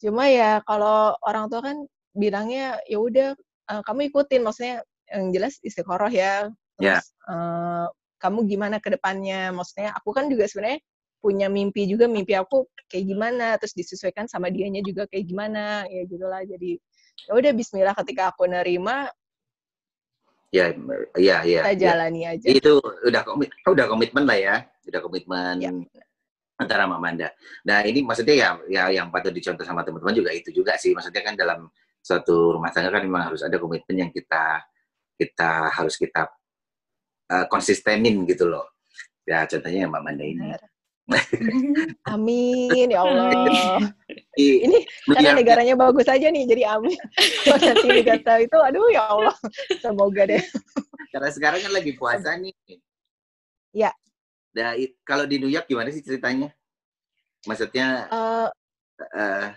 Cuma 0.00 0.26
ya 0.32 0.64
kalau 0.64 1.14
orang 1.22 1.46
tua 1.52 1.60
kan 1.60 1.76
bilangnya 2.16 2.80
ya 2.88 2.98
udah 2.98 3.36
eh, 3.70 3.82
kamu 3.84 4.10
ikutin, 4.10 4.40
maksudnya 4.42 4.82
yang 5.12 5.30
jelas 5.30 5.60
istiqoroh 5.60 6.10
ya. 6.10 6.48
Ya. 6.80 6.98
Terus 6.98 7.06
eh, 7.28 7.86
kamu 8.18 8.48
gimana 8.48 8.80
ke 8.80 8.88
depannya? 8.96 9.52
Maksudnya 9.52 9.92
aku 9.92 10.16
kan 10.16 10.26
juga 10.32 10.48
sebenarnya 10.48 10.80
punya 11.20 11.48
mimpi 11.48 11.88
juga, 11.88 12.04
mimpi 12.04 12.36
aku 12.36 12.68
kayak 12.88 13.04
gimana, 13.08 13.56
terus 13.56 13.72
disesuaikan 13.72 14.28
sama 14.28 14.52
dianya 14.52 14.84
juga 14.84 15.08
kayak 15.08 15.24
gimana, 15.24 15.84
ya 15.88 16.04
gitulah. 16.04 16.44
Jadi 16.44 16.80
ya 17.22 17.32
udah 17.38 17.52
Bismillah 17.54 17.94
ketika 18.02 18.34
aku 18.34 18.44
nerima, 18.50 19.08
Ya, 20.54 20.70
ya, 21.18 21.42
ya. 21.42 21.66
kita 21.66 21.72
ya. 21.74 21.80
jalani 21.90 22.20
aja. 22.30 22.46
Itu 22.46 22.78
udah 22.78 23.26
komit, 23.26 23.50
udah 23.66 23.86
komitmen 23.90 24.22
lah 24.22 24.38
ya, 24.38 24.56
udah 24.86 25.00
komitmen 25.02 25.54
Ya. 25.58 25.70
antara 26.54 26.86
Mama 26.86 27.10
Manda. 27.10 27.34
Nah 27.66 27.82
ini 27.82 28.06
maksudnya 28.06 28.34
ya, 28.38 28.48
ya 28.70 28.82
yang 29.02 29.10
patut 29.10 29.34
dicontoh 29.34 29.66
sama 29.66 29.82
teman-teman 29.82 30.14
juga 30.14 30.30
itu 30.30 30.54
juga 30.54 30.78
sih. 30.78 30.94
Maksudnya 30.94 31.26
kan 31.26 31.34
dalam 31.34 31.66
suatu 31.98 32.54
rumah 32.54 32.70
tangga 32.70 32.94
kan 32.94 33.02
memang 33.02 33.26
harus 33.34 33.42
ada 33.42 33.58
komitmen 33.58 34.06
yang 34.06 34.10
kita 34.14 34.62
kita 35.18 35.74
harus 35.74 35.98
kita 35.98 36.30
uh, 37.34 37.46
konsistenin 37.50 38.22
gitu 38.22 38.46
loh. 38.46 38.78
Ya 39.26 39.42
contohnya 39.50 39.88
yang 39.88 39.90
Mbak 39.90 40.02
Manda 40.06 40.22
ini. 40.22 40.54
Amin 42.14 42.88
ya 42.90 43.04
Allah. 43.04 43.78
I- 44.40 44.66
Ini 44.66 44.78
karena 45.14 45.30
negaranya 45.38 45.74
bagus 45.78 46.10
aja 46.10 46.26
nih, 46.26 46.42
jadi 46.48 46.66
amin. 46.74 46.98
Kalau 47.46 47.60
nanti 47.62 47.86
negara 47.86 48.34
itu, 48.42 48.56
aduh 48.58 48.88
ya 48.90 49.06
Allah, 49.06 49.36
semoga 49.78 50.26
deh. 50.26 50.42
Karena 51.14 51.28
sekarang 51.30 51.60
kan 51.62 51.72
lagi 51.72 51.92
puasa 51.94 52.34
nih. 52.34 52.50
Ya. 53.70 53.94
Nah, 54.54 54.74
kalau 55.06 55.26
di 55.26 55.38
New 55.38 55.50
York 55.50 55.70
gimana 55.70 55.90
sih 55.94 56.02
ceritanya? 56.02 56.50
Maksudnya, 57.46 58.10
Eh, 58.10 58.48
eh, 59.18 59.48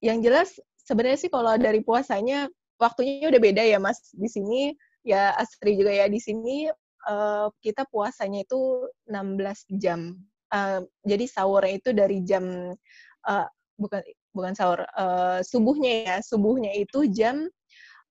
yang 0.00 0.18
jelas 0.24 0.56
sebenarnya 0.82 1.18
sih 1.20 1.30
kalau 1.30 1.54
dari 1.60 1.84
puasanya 1.84 2.48
waktunya 2.80 3.28
udah 3.30 3.40
beda 3.42 3.62
ya 3.62 3.78
Mas. 3.78 4.10
Di 4.16 4.26
sini 4.26 4.74
ya 5.06 5.34
Astri 5.36 5.76
juga 5.78 5.92
ya 5.94 6.06
di 6.10 6.18
sini 6.18 6.66
eh, 7.08 7.48
kita 7.62 7.86
puasanya 7.88 8.44
itu 8.44 8.88
16 9.08 9.64
jam. 9.80 10.18
Eh, 10.50 10.80
jadi 11.06 11.24
sahurnya 11.30 11.74
itu 11.78 11.90
dari 11.94 12.18
jam 12.26 12.74
eh, 13.28 13.48
bukan 13.78 14.02
bukan 14.34 14.52
sahur 14.54 14.80
eh, 14.84 15.40
subuhnya 15.46 15.92
ya 16.06 16.16
subuhnya 16.20 16.72
itu 16.76 17.06
jam 17.08 17.46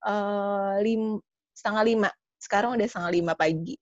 eh, 0.08 0.75
lim, 0.81 1.19
setengah 1.53 1.84
lima. 1.86 2.10
Sekarang 2.39 2.79
udah 2.79 2.88
setengah 2.88 3.12
lima 3.12 3.34
pagi. 3.36 3.75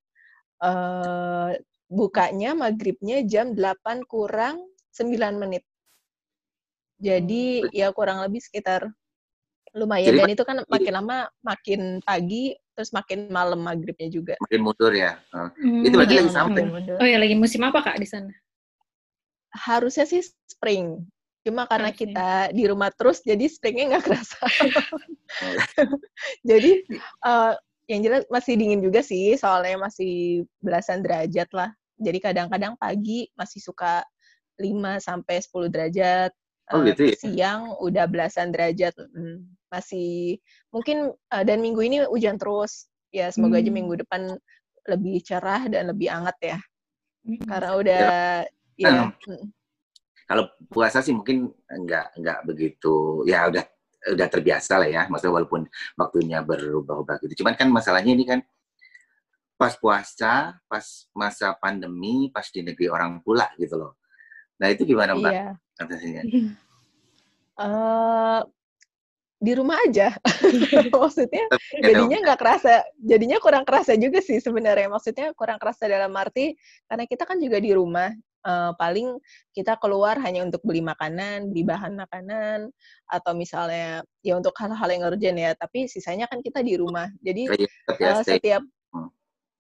Eh, 0.58 1.52
bukanya 1.88 2.52
maghribnya 2.58 3.24
jam 3.24 3.56
8 3.56 4.04
kurang 4.10 4.60
9 4.92 5.40
menit. 5.40 5.64
Jadi 6.98 7.62
ya 7.70 7.94
kurang 7.94 8.26
lebih 8.26 8.42
sekitar 8.42 8.90
lumayan 9.78 10.18
Jadi 10.18 10.20
dan 10.20 10.30
itu 10.34 10.44
kan 10.44 10.58
makin 10.66 10.94
lama 10.98 11.18
makin 11.46 11.82
pagi 12.02 12.58
terus 12.78 12.94
makin 12.94 13.26
malam 13.28 13.58
maghribnya 13.58 14.06
juga. 14.08 14.38
makin 14.38 14.62
mundur 14.62 14.94
ya. 14.94 15.18
Eh, 15.34 15.50
Hmm, 15.58 15.82
Itu 15.82 15.98
berarti 15.98 16.14
iya, 16.14 16.22
lagi 16.22 16.32
sampai. 16.32 16.62
iya. 16.62 16.94
Oh 17.02 17.08
ya 17.10 17.18
lagi 17.18 17.34
musim 17.34 17.66
apa 17.66 17.82
kak 17.82 17.98
di 17.98 18.06
sana? 18.06 18.30
Harusnya 19.50 20.06
sih 20.06 20.22
spring. 20.46 21.02
Cuma 21.42 21.66
karena 21.66 21.90
Harusnya. 21.90 22.02
kita 22.06 22.30
di 22.54 22.64
rumah 22.70 22.94
terus 22.94 23.26
jadi 23.26 23.50
springnya 23.50 23.98
nggak 23.98 24.04
kerasa. 24.06 24.38
jadi 26.50 26.72
eh, 27.26 27.54
yang 27.88 28.02
jelas 28.04 28.28
masih 28.28 28.54
dingin 28.54 28.84
juga 28.84 29.00
sih 29.00 29.34
soalnya 29.34 29.80
masih 29.82 30.46
belasan 30.60 31.02
derajat 31.02 31.50
lah. 31.56 31.72
Jadi 31.98 32.20
kadang-kadang 32.22 32.78
pagi 32.78 33.26
masih 33.34 33.58
suka 33.58 34.06
5 34.62 35.02
sampai 35.02 35.42
10 35.42 35.66
derajat. 35.72 36.30
Oh, 36.68 36.84
Eh, 36.84 36.92
gitu 36.92 37.02
ya? 37.08 37.16
Siang 37.16 37.62
udah 37.80 38.06
belasan 38.12 38.52
derajat. 38.52 38.92
Mm, 39.16 39.48
Masih 39.68 40.40
mungkin 40.72 41.12
eh, 41.12 41.44
dan 41.44 41.60
minggu 41.60 41.80
ini 41.84 41.98
hujan 42.08 42.36
terus. 42.40 42.88
Ya 43.12 43.32
semoga 43.32 43.60
aja 43.60 43.68
Hmm. 43.72 43.78
minggu 43.84 43.94
depan 44.04 44.36
lebih 44.88 45.20
cerah 45.24 45.68
dan 45.68 45.92
lebih 45.92 46.08
hangat 46.12 46.36
ya. 46.44 46.58
Hmm. 47.24 47.40
Karena 47.48 47.72
udah 47.76 48.04
ya, 48.80 48.92
mm, 49.12 49.48
Kalau 50.28 50.44
puasa 50.68 51.00
sih 51.00 51.16
mungkin 51.16 51.48
nggak 51.72 52.20
nggak 52.20 52.40
begitu, 52.44 53.24
ya 53.24 53.48
udah 53.48 53.64
udah 54.12 54.28
terbiasa 54.28 54.76
lah 54.80 54.88
ya. 54.92 55.02
Maksudnya 55.08 55.36
walaupun 55.40 55.68
waktunya 55.96 56.44
berubah-ubah 56.44 57.24
gitu. 57.24 57.44
Cuman 57.44 57.56
kan 57.56 57.72
masalahnya 57.72 58.12
ini 58.12 58.28
kan 58.28 58.40
pas 59.58 59.74
puasa, 59.80 60.54
pas 60.70 60.86
masa 61.16 61.56
pandemi, 61.58 62.28
pas 62.30 62.46
di 62.52 62.60
negeri 62.62 62.92
orang 62.92 63.24
pula 63.24 63.48
gitu 63.58 63.76
loh. 63.80 63.96
Nah 64.58 64.68
itu 64.74 64.84
gimana 64.86 65.14
Mbak? 65.14 65.32
iya. 65.34 65.48
Atasinya? 65.78 66.24
Eh, 67.58 68.42
di 69.38 69.54
rumah 69.54 69.78
aja. 69.86 70.14
Maksudnya 70.94 71.46
jadinya 71.82 72.18
nggak 72.26 72.40
kerasa, 72.42 72.86
jadinya 72.98 73.38
kurang 73.38 73.66
kerasa 73.66 73.94
juga 73.98 74.22
sih 74.22 74.42
sebenarnya. 74.42 74.90
Maksudnya 74.90 75.34
kurang 75.38 75.62
kerasa 75.62 75.86
dalam 75.86 76.14
arti 76.18 76.58
karena 76.90 77.06
kita 77.06 77.26
kan 77.26 77.38
juga 77.42 77.58
di 77.62 77.74
rumah. 77.74 78.14
eh, 78.48 78.72
paling 78.80 79.20
kita 79.52 79.76
keluar 79.76 80.16
hanya 80.24 80.48
untuk 80.48 80.64
beli 80.64 80.80
makanan, 80.80 81.52
beli 81.52 81.68
bahan 81.68 82.00
makanan, 82.00 82.72
atau 83.12 83.36
misalnya 83.36 84.08
ya 84.24 84.40
untuk 84.40 84.56
hal-hal 84.56 84.88
yang 84.88 85.04
urgent 85.04 85.36
ya. 85.36 85.52
Tapi 85.52 85.90
sisanya 85.92 86.32
kan 86.32 86.40
kita 86.40 86.64
di 86.64 86.80
rumah. 86.80 87.12
Jadi 87.20 87.52
stay. 88.24 88.40
setiap 88.40 88.64
Hmm. 88.88 89.12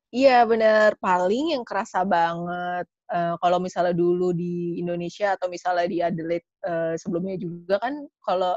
Iya 0.07 0.47
bener, 0.47 0.95
paling 1.03 1.51
yang 1.51 1.67
kerasa 1.67 2.07
banget 2.07 2.87
eh, 3.11 3.35
kalau 3.39 3.57
misalnya 3.59 3.93
dulu 3.93 4.31
di 4.31 4.77
Indonesia 4.77 5.33
atau 5.35 5.47
misalnya 5.47 5.87
di 5.87 5.97
Adelaide 6.03 6.47
eh, 6.63 6.93
sebelumnya 6.99 7.35
juga 7.39 7.79
kan 7.79 7.93
kalau 8.21 8.55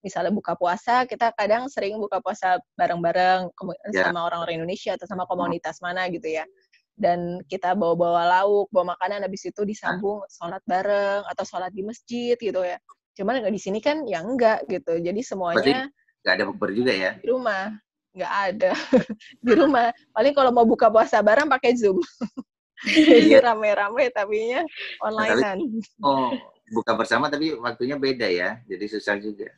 misalnya 0.00 0.32
buka 0.32 0.56
puasa 0.56 1.04
kita 1.04 1.28
kadang 1.36 1.68
sering 1.68 2.00
buka 2.00 2.24
puasa 2.24 2.56
bareng-bareng 2.72 3.52
Ya. 3.92 4.08
sama 4.08 4.24
orang-orang 4.24 4.64
Indonesia 4.64 4.96
atau 4.96 5.04
sama 5.04 5.28
komunitas 5.28 5.76
mana 5.84 6.08
gitu 6.08 6.24
ya. 6.24 6.48
Dan 6.96 7.40
kita 7.48 7.72
bawa-bawa 7.72 8.28
lauk, 8.40 8.68
bawa 8.68 8.92
makanan, 8.96 9.24
habis 9.24 9.44
itu 9.48 9.64
disambung 9.64 10.20
sholat 10.28 10.60
bareng 10.68 11.24
atau 11.28 11.44
sholat 11.48 11.72
di 11.72 11.80
masjid 11.80 12.36
gitu 12.36 12.60
ya. 12.60 12.76
Cuman 13.16 13.40
nggak 13.40 13.52
di 13.52 13.60
sini 13.60 13.80
kan 13.80 14.04
ya 14.04 14.20
enggak 14.20 14.64
gitu. 14.68 15.00
Jadi 15.00 15.20
semuanya 15.24 15.88
Nggak 16.20 16.34
ada 16.36 16.44
bukber 16.48 16.70
juga 16.76 16.92
ya? 16.92 17.12
di 17.16 17.26
rumah 17.28 17.72
nggak 18.10 18.32
ada 18.52 18.70
di 19.46 19.52
rumah 19.54 19.94
paling 20.10 20.34
kalau 20.34 20.50
mau 20.50 20.66
buka 20.66 20.90
puasa 20.90 21.22
bareng 21.22 21.46
pakai 21.46 21.78
zoom 21.78 22.02
jadi 22.82 23.28
Iya. 23.28 23.40
rame-rame 23.46 24.08
tapinya 24.08 24.60
onlinean 24.98 25.58
Oh, 25.98 26.32
buka 26.68 26.94
bersama 26.94 27.26
tapi 27.26 27.52
waktunya 27.54 27.94
beda 27.94 28.26
ya. 28.26 28.58
Jadi 28.64 28.84
susah 28.86 29.16
juga. 29.16 29.48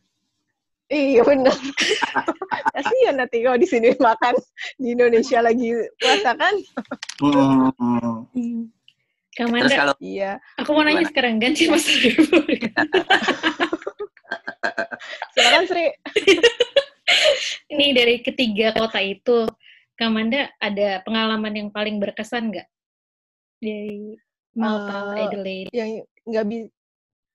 iya 0.86 1.24
benar 1.24 1.56
kasihan 2.76 3.16
nanti 3.16 3.40
kalau 3.40 3.56
di 3.56 3.64
sini 3.64 3.96
makan 3.96 4.36
di 4.76 4.92
Indonesia 4.92 5.40
lagi 5.40 5.72
puasa 5.96 6.36
kan 6.36 6.52
Hmm. 7.16 8.68
Kak 9.32 9.48
Terus 9.48 9.72
kalau 9.72 9.94
iya 9.96 10.36
aku 10.54 10.68
mau 10.70 10.84
nanya 10.84 11.00
Gimana? 11.00 11.08
sekarang 11.08 11.34
ganti 11.40 11.64
Mas 11.64 11.88
Ribu. 11.88 12.44
silakan 15.32 15.64
Sri 15.64 15.86
Ini 17.68 17.86
dari 17.92 18.20
ketiga 18.20 18.72
kota 18.72 19.00
itu, 19.00 19.48
Kak 19.94 20.10
Manda 20.10 20.52
ada 20.58 21.00
pengalaman 21.00 21.52
yang 21.52 21.68
paling 21.68 21.96
berkesan 21.96 22.52
nggak? 22.52 22.68
Dari 23.62 24.18
Malta, 24.58 25.14
Eh, 25.14 25.22
Adelaide. 25.30 25.70
yang 25.70 26.02
nggak 26.26 26.44
bi 26.50 26.56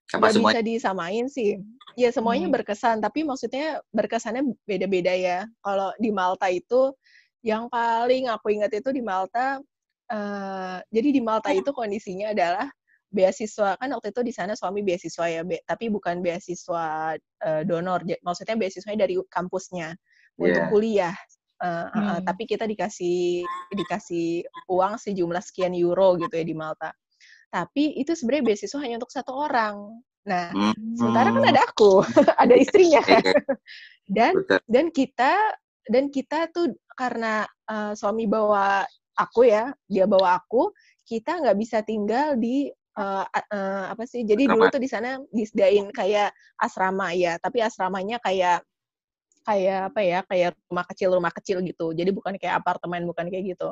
nggak 0.08 0.32
semua 0.32 0.52
bisa 0.56 0.60
disamain 0.64 1.26
sih 1.28 1.60
ya 2.00 2.08
semuanya 2.16 2.48
Hmm. 2.48 2.56
berkesan 2.56 3.04
tapi 3.04 3.28
maksudnya 3.28 3.84
berkesannya 3.92 4.56
beda-beda 4.64 5.12
ya 5.12 5.44
kalau 5.60 5.92
di 6.00 6.12
Malta 6.16 6.48
itu 6.48 6.96
yang 7.44 7.68
paling 7.68 8.32
aku 8.32 8.56
ingat 8.56 8.72
itu 8.72 8.96
di 8.96 9.04
Malta 9.04 9.60
eh, 10.08 10.78
jadi 10.88 11.10
di 11.12 11.20
Malta 11.20 11.52
itu 11.52 11.76
kondisinya 11.76 12.32
adalah 12.32 12.72
beasiswa 13.12 13.76
kan 13.76 13.92
waktu 13.92 14.16
itu 14.16 14.22
di 14.24 14.32
sana 14.32 14.56
suami 14.56 14.80
beasiswa 14.80 15.26
ya 15.28 15.44
be- 15.44 15.64
tapi 15.68 15.92
bukan 15.92 16.24
beasiswa 16.24 17.16
eh, 17.44 17.64
donor 17.68 18.08
maksudnya 18.24 18.56
beasiswanya 18.56 19.04
dari 19.04 19.20
kampusnya 19.28 19.92
untuk 20.40 20.64
Iya. 20.64 20.72
kuliah 20.72 21.16
Eh, 21.58 21.86
Hmm. 21.90 22.22
tapi 22.22 22.46
kita 22.46 22.70
dikasih 22.70 23.42
dikasih 23.74 24.46
uang 24.70 25.02
sejumlah 25.02 25.42
sekian 25.42 25.74
euro 25.74 26.14
gitu 26.22 26.30
ya 26.38 26.46
di 26.46 26.54
Malta 26.54 26.94
tapi 27.50 27.98
itu 27.98 28.14
sebenarnya 28.14 28.46
beasiswa 28.54 28.80
hanya 28.84 29.00
untuk 29.02 29.10
satu 29.10 29.32
orang. 29.34 30.04
Nah, 30.28 30.52
Hmm. 30.52 30.76
sementara 31.00 31.32
kan 31.32 31.44
ada 31.48 31.62
aku, 31.64 32.04
ada 32.44 32.56
istrinya. 32.60 33.00
Iya, 33.02 33.34
Dan 34.08 34.32
betul. 34.36 34.60
dan 34.68 34.86
kita 34.92 35.34
dan 35.88 36.06
kita 36.12 36.52
tuh 36.52 36.76
karena 36.94 37.48
uh, 37.72 37.96
suami 37.96 38.28
bawa 38.28 38.84
aku 39.16 39.48
ya, 39.48 39.72
dia 39.88 40.04
bawa 40.04 40.44
aku, 40.44 40.76
kita 41.08 41.40
nggak 41.40 41.58
bisa 41.58 41.80
tinggal 41.88 42.36
di 42.36 42.68
uh, 43.00 43.24
uh, 43.24 43.84
apa 43.96 44.04
sih? 44.04 44.28
Jadi 44.28 44.52
dulu 44.52 44.68
tuh 44.68 44.84
di 44.84 44.92
sana 44.92 45.16
disediain 45.32 45.88
kayak 45.96 46.36
asrama 46.60 47.16
ya, 47.16 47.40
tapi 47.40 47.64
asramanya 47.64 48.20
kayak 48.20 48.62
kayak 49.48 49.96
apa 49.96 50.02
ya? 50.04 50.20
Kayak 50.28 50.60
rumah 50.68 50.86
kecil 50.92 51.10
rumah 51.16 51.32
kecil 51.32 51.58
gitu. 51.64 51.96
Jadi 51.96 52.12
bukan 52.12 52.36
kayak 52.36 52.60
apartemen, 52.60 53.08
bukan 53.08 53.32
kayak 53.32 53.56
gitu. 53.56 53.72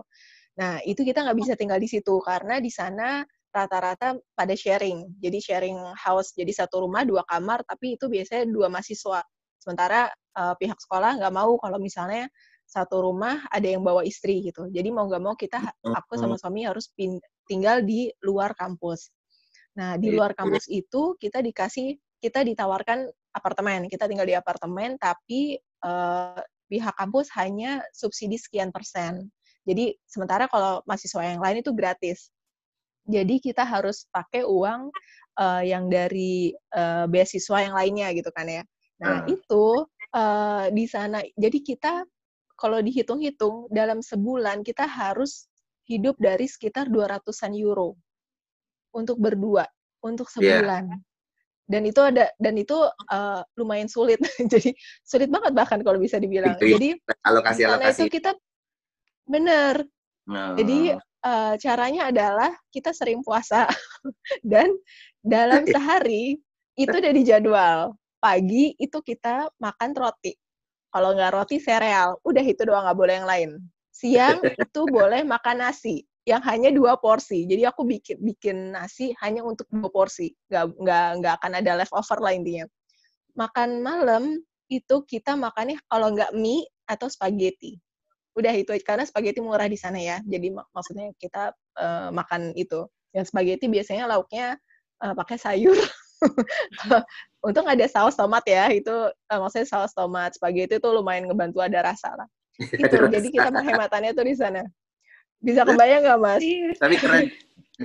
Nah 0.55 0.79
itu 0.87 1.03
kita 1.03 1.27
nggak 1.27 1.37
bisa 1.37 1.53
tinggal 1.59 1.79
di 1.83 1.91
situ 1.91 2.15
karena 2.23 2.63
di 2.63 2.71
sana 2.71 3.27
rata-rata 3.51 4.19
pada 4.35 4.55
sharing. 4.55 5.19
Jadi 5.19 5.39
sharing 5.39 5.75
house, 5.95 6.35
jadi 6.35 6.51
satu 6.51 6.83
rumah 6.83 7.07
dua 7.07 7.23
kamar, 7.27 7.63
tapi 7.67 7.95
itu 7.99 8.07
biasanya 8.11 8.47
dua 8.51 8.67
mahasiswa. 8.67 9.23
Sementara 9.59 10.11
uh, 10.35 10.55
pihak 10.59 10.75
sekolah 10.79 11.19
nggak 11.19 11.33
mau 11.35 11.55
kalau 11.59 11.79
misalnya 11.79 12.27
satu 12.67 12.99
rumah 12.99 13.45
ada 13.47 13.63
yang 13.63 13.85
bawa 13.85 14.03
istri 14.03 14.43
gitu. 14.43 14.67
Jadi 14.67 14.91
mau 14.91 15.07
nggak 15.07 15.23
mau 15.23 15.35
kita, 15.39 15.61
aku 15.85 16.19
sama 16.19 16.35
suami 16.35 16.67
harus 16.67 16.91
tinggal 17.47 17.79
di 17.85 18.11
luar 18.25 18.51
kampus. 18.57 19.13
Nah 19.79 19.95
di 19.95 20.11
luar 20.11 20.35
kampus 20.35 20.67
itu 20.67 21.15
kita 21.15 21.39
dikasih, 21.39 21.95
kita 22.19 22.43
ditawarkan 22.43 23.07
apartemen. 23.31 23.87
Kita 23.87 24.09
tinggal 24.09 24.27
di 24.27 24.35
apartemen, 24.35 24.99
tapi 24.99 25.59
uh, 25.83 26.39
pihak 26.69 26.95
kampus 26.95 27.27
hanya 27.35 27.83
subsidi 27.91 28.39
sekian 28.39 28.69
persen. 28.71 29.27
Jadi 29.65 29.97
sementara 30.05 30.45
kalau 30.45 30.85
mahasiswa 30.85 31.21
yang 31.25 31.41
lain 31.41 31.65
itu 31.65 31.73
gratis. 31.73 32.29
Jadi 33.05 33.37
kita 33.41 33.65
harus 33.65 34.05
pakai 34.09 34.45
uang 34.45 34.89
uh, 35.37 35.61
yang 35.61 35.89
dari 35.89 36.53
uh, 36.73 37.05
beasiswa 37.09 37.61
yang 37.61 37.73
lainnya 37.73 38.13
gitu 38.13 38.29
kan 38.33 38.45
ya. 38.49 38.63
Nah 39.01 39.25
Hmm. 39.25 39.33
itu 39.33 39.65
uh, 40.15 40.65
di 40.71 40.85
sana. 40.87 41.21
Jadi 41.37 41.59
kita 41.61 42.05
kalau 42.55 42.79
dihitung-hitung 42.79 43.67
dalam 43.69 43.99
sebulan 43.99 44.63
kita 44.63 44.87
harus 44.87 45.45
hidup 45.85 46.17
dari 46.17 46.49
sekitar 46.49 46.89
200-an 46.89 47.53
euro 47.53 47.93
untuk 48.95 49.19
berdua 49.21 49.67
untuk 50.01 50.29
Iya. 50.39 50.61
sebulan. 50.61 50.83
Dan 51.65 51.81
itu 51.89 51.97
ada 51.97 52.29
dan 52.37 52.55
itu 52.55 52.77
uh, 53.09 53.41
lumayan 53.57 53.89
sulit. 53.89 54.21
Jadi 54.53 54.73
sulit 55.01 55.33
banget 55.33 55.51
bahkan 55.57 55.81
kalau 55.81 55.97
bisa 55.97 56.21
dibilang. 56.21 56.57
Itu 56.61 56.65
ya, 56.65 56.71
Jadi 56.77 56.89
di 56.93 57.17
alokasi 57.25 57.61
alokasi. 57.65 58.05
itu 58.05 58.21
kita 58.21 58.31
bener 59.25 59.81
Hmm. 60.25 60.57
jadi 60.57 60.97
uh, 61.21 61.53
caranya 61.61 62.09
adalah 62.09 62.49
kita 62.73 62.89
sering 62.89 63.21
puasa 63.21 63.69
dan 64.41 64.73
dalam 65.21 65.65
sehari 65.69 66.41
itu 66.75 66.91
udah 66.91 67.13
dijadwal. 67.13 67.79
Pagi 68.17 68.73
itu 68.81 69.05
kita 69.05 69.53
makan 69.61 69.93
roti. 69.93 70.33
Kalau 70.89 71.13
nggak 71.13 71.33
roti 71.37 71.61
sereal, 71.61 72.17
udah 72.25 72.41
itu 72.41 72.65
doang 72.65 72.89
nggak 72.89 72.97
boleh 72.97 73.13
yang 73.21 73.29
lain. 73.29 73.49
Siang 73.93 74.41
itu 74.65 74.81
boleh 74.89 75.21
makan 75.21 75.61
nasi 75.61 76.01
yang 76.25 76.41
hanya 76.41 76.73
dua 76.73 76.97
porsi. 76.97 77.45
Jadi 77.45 77.63
aku 77.69 77.85
bikin 77.85 78.17
bikin 78.17 78.57
nasi 78.73 79.13
hanya 79.21 79.45
untuk 79.45 79.69
dua 79.69 79.87
porsi. 79.93 80.33
Nggak 80.49 80.65
nggak 80.81 81.07
nggak 81.21 81.33
akan 81.41 81.51
ada 81.61 81.71
leftover 81.77 82.17
lah 82.17 82.33
intinya. 82.33 82.65
Makan 83.37 83.85
malam 83.85 84.41
itu 84.67 84.95
kita 85.05 85.37
makannya 85.37 85.77
kalau 85.85 86.09
nggak 86.17 86.33
mie 86.33 86.65
atau 86.89 87.05
spaghetti. 87.05 87.77
Udah 88.33 88.51
itu 88.51 88.73
karena 88.81 89.05
spaghetti 89.05 89.39
murah 89.39 89.69
di 89.69 89.77
sana 89.77 90.01
ya. 90.01 90.17
Jadi 90.25 90.49
mak 90.49 90.65
maksudnya 90.73 91.13
kita 91.21 91.53
uh, 91.77 92.09
makan 92.09 92.57
itu. 92.57 92.89
Yang 93.13 93.31
spaghetti 93.31 93.69
biasanya 93.69 94.09
lauknya 94.09 94.57
uh, 95.05 95.13
pakai 95.13 95.37
sayur. 95.37 95.77
Untung 97.45 97.69
ada 97.69 97.85
saus 97.85 98.17
tomat 98.17 98.41
ya. 98.49 98.73
Itu 98.73 99.13
uh, 99.13 99.39
maksudnya 99.39 99.69
saus 99.69 99.93
tomat 99.93 100.33
spaghetti 100.33 100.81
itu 100.81 100.89
lumayan 100.89 101.29
ngebantu 101.29 101.61
ada 101.61 101.85
rasa 101.85 102.17
lah. 102.17 102.27
Itu 102.81 103.11
jadi 103.11 103.27
kita 103.27 103.51
penghematannya 103.51 104.15
tuh 104.15 104.25
di 104.31 104.31
sana 104.31 104.63
bisa 105.45 105.61
kebayang 105.61 106.01
nggak 106.01 106.19
mas? 106.19 106.41
Tapi 106.81 106.95
keren, 106.97 107.25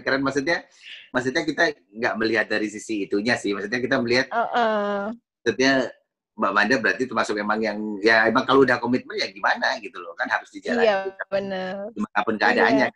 keren 0.00 0.22
maksudnya, 0.24 0.64
maksudnya 1.12 1.44
kita 1.44 1.76
nggak 1.92 2.14
melihat 2.16 2.46
dari 2.48 2.72
sisi 2.72 3.04
itunya 3.04 3.36
sih. 3.36 3.52
Maksudnya 3.52 3.80
kita 3.84 4.00
melihat, 4.00 4.32
uh 4.32 4.48
-uh. 4.48 5.00
maksudnya 5.44 5.92
Mbak 6.40 6.52
Manda 6.56 6.76
berarti 6.80 7.04
termasuk 7.04 7.36
emang 7.36 7.60
yang 7.60 7.78
ya 8.00 8.24
emang 8.24 8.48
kalau 8.48 8.64
udah 8.64 8.80
komitmen 8.80 9.12
ya 9.20 9.28
gimana 9.28 9.76
gitu 9.84 10.00
loh 10.00 10.16
kan 10.16 10.24
harus 10.32 10.48
dijalani. 10.48 10.88
Iya 10.88 10.96
benar 11.28 11.92
di 11.92 12.00
mana 12.00 12.20
pun 12.24 12.36
keadaannya. 12.40 12.88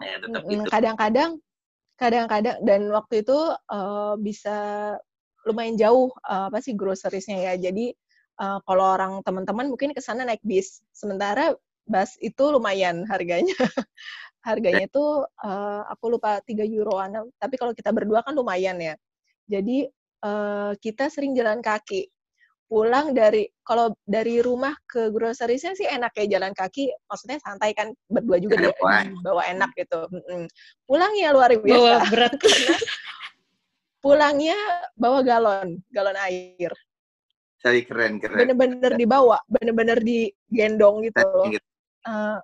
Ya 0.00 0.16
tetap 0.16 0.42
gitu. 0.48 0.64
kadang-kadang 0.72 1.30
kadang-kadang 2.00 2.56
dan 2.64 2.80
waktu 2.88 3.20
itu 3.20 3.38
uh, 3.68 4.16
bisa 4.16 4.56
lumayan 5.44 5.76
jauh 5.76 6.08
uh, 6.24 6.48
apa 6.48 6.64
sih 6.64 6.72
groceriesnya 6.72 7.52
ya. 7.52 7.54
Jadi 7.68 7.92
uh, 8.40 8.64
kalau 8.64 8.96
orang 8.96 9.20
teman-teman 9.20 9.68
mungkin 9.68 9.92
ke 9.92 10.00
sana 10.00 10.24
naik 10.24 10.40
bis. 10.40 10.80
Sementara 10.96 11.52
bus 11.92 12.16
itu 12.24 12.44
lumayan 12.48 13.04
harganya. 13.04 13.52
Harganya 14.42 14.90
itu 14.90 15.22
uh, 15.22 15.82
aku 15.86 16.18
lupa 16.18 16.42
3 16.42 16.66
euroan. 16.66 17.30
Tapi 17.38 17.54
kalau 17.54 17.70
kita 17.76 17.94
berdua 17.94 18.26
kan 18.26 18.34
lumayan 18.34 18.74
ya. 18.80 18.98
Jadi 19.46 19.86
uh, 20.24 20.74
kita 20.80 21.12
sering 21.12 21.36
jalan 21.36 21.62
kaki. 21.62 22.10
Pulang 22.66 23.12
dari 23.12 23.44
kalau 23.60 23.92
dari 24.00 24.40
rumah 24.40 24.72
ke 24.88 25.12
groceriesnya 25.12 25.76
sih 25.76 25.84
enak 25.86 26.16
ya 26.16 26.40
jalan 26.40 26.56
kaki. 26.56 26.88
Maksudnya 27.06 27.38
santai 27.44 27.76
kan 27.76 27.92
berdua 28.08 28.40
juga 28.40 28.56
dia 28.58 28.72
bawa 29.20 29.44
enak 29.46 29.70
gitu. 29.76 30.08
Pulang 30.88 31.12
ya 31.14 31.36
luar 31.36 31.52
biasa. 31.52 31.68
Bawa 31.68 31.96
berat. 32.12 32.32
Pulangnya 34.02 34.58
bawa 34.98 35.22
galon 35.22 35.78
galon 35.92 36.18
air. 36.18 36.72
Cari 37.62 37.86
keren 37.86 38.18
keren. 38.18 38.40
Bener-bener 38.42 38.98
dibawa 38.98 39.38
bener-bener 39.46 40.02
digendong 40.02 41.06
gitu 41.06 41.22
uh, 42.06 42.38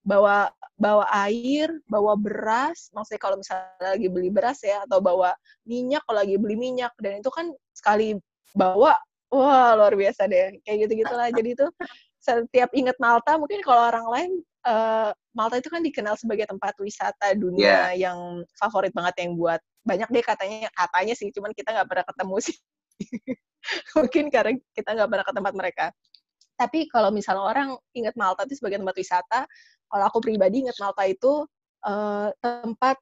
bawa 0.00 0.48
bawa 0.80 1.04
air 1.28 1.68
bawa 1.86 2.16
beras. 2.16 2.88
Maksudnya 2.96 3.20
kalau 3.20 3.36
misalnya 3.38 3.96
lagi 3.96 4.08
beli 4.08 4.32
beras 4.32 4.64
ya 4.64 4.82
atau 4.88 4.98
bawa 5.04 5.36
minyak 5.68 6.00
kalau 6.08 6.24
lagi 6.24 6.40
beli 6.40 6.56
minyak. 6.56 6.92
Dan 6.96 7.20
itu 7.20 7.28
kan 7.28 7.52
sekali 7.76 8.16
bawa 8.56 8.96
wah 9.30 9.70
luar 9.76 9.92
biasa 9.94 10.24
deh. 10.26 10.56
Kayak 10.64 10.88
gitu 10.88 11.04
gitulah 11.04 11.28
jadi 11.38 11.52
itu 11.52 11.66
setiap 12.20 12.68
inget 12.76 12.96
Malta 13.00 13.40
mungkin 13.40 13.64
kalau 13.64 13.88
orang 13.88 14.06
lain 14.12 14.30
uh, 14.68 15.08
Malta 15.32 15.56
itu 15.56 15.72
kan 15.72 15.80
dikenal 15.80 16.20
sebagai 16.20 16.44
tempat 16.44 16.76
wisata 16.76 17.32
dunia 17.32 17.64
yeah. 17.64 18.10
yang 18.10 18.44
favorit 18.60 18.92
banget 18.92 19.24
yang 19.24 19.40
buat 19.40 19.60
banyak 19.84 20.08
deh 20.12 20.24
katanya 20.24 20.68
katanya 20.72 21.14
sih. 21.16 21.28
Cuman 21.32 21.52
kita 21.52 21.76
nggak 21.76 21.88
pernah 21.88 22.04
ketemu 22.08 22.36
sih. 22.40 22.56
Mungkin 23.96 24.24
karena 24.32 24.52
kita 24.72 24.90
nggak 24.96 25.08
pernah 25.12 25.24
ke 25.28 25.32
tempat 25.36 25.52
mereka 25.52 25.86
tapi 26.60 26.84
kalau 26.92 27.08
misalnya 27.08 27.40
orang 27.40 27.68
inget 27.96 28.12
Malta 28.20 28.44
itu 28.44 28.60
sebagai 28.60 28.84
tempat 28.84 28.96
wisata 29.00 29.40
kalau 29.88 30.04
aku 30.04 30.20
pribadi 30.20 30.68
inget 30.68 30.76
Malta 30.76 31.08
itu 31.08 31.48
uh, 31.88 32.28
tempat 32.38 33.00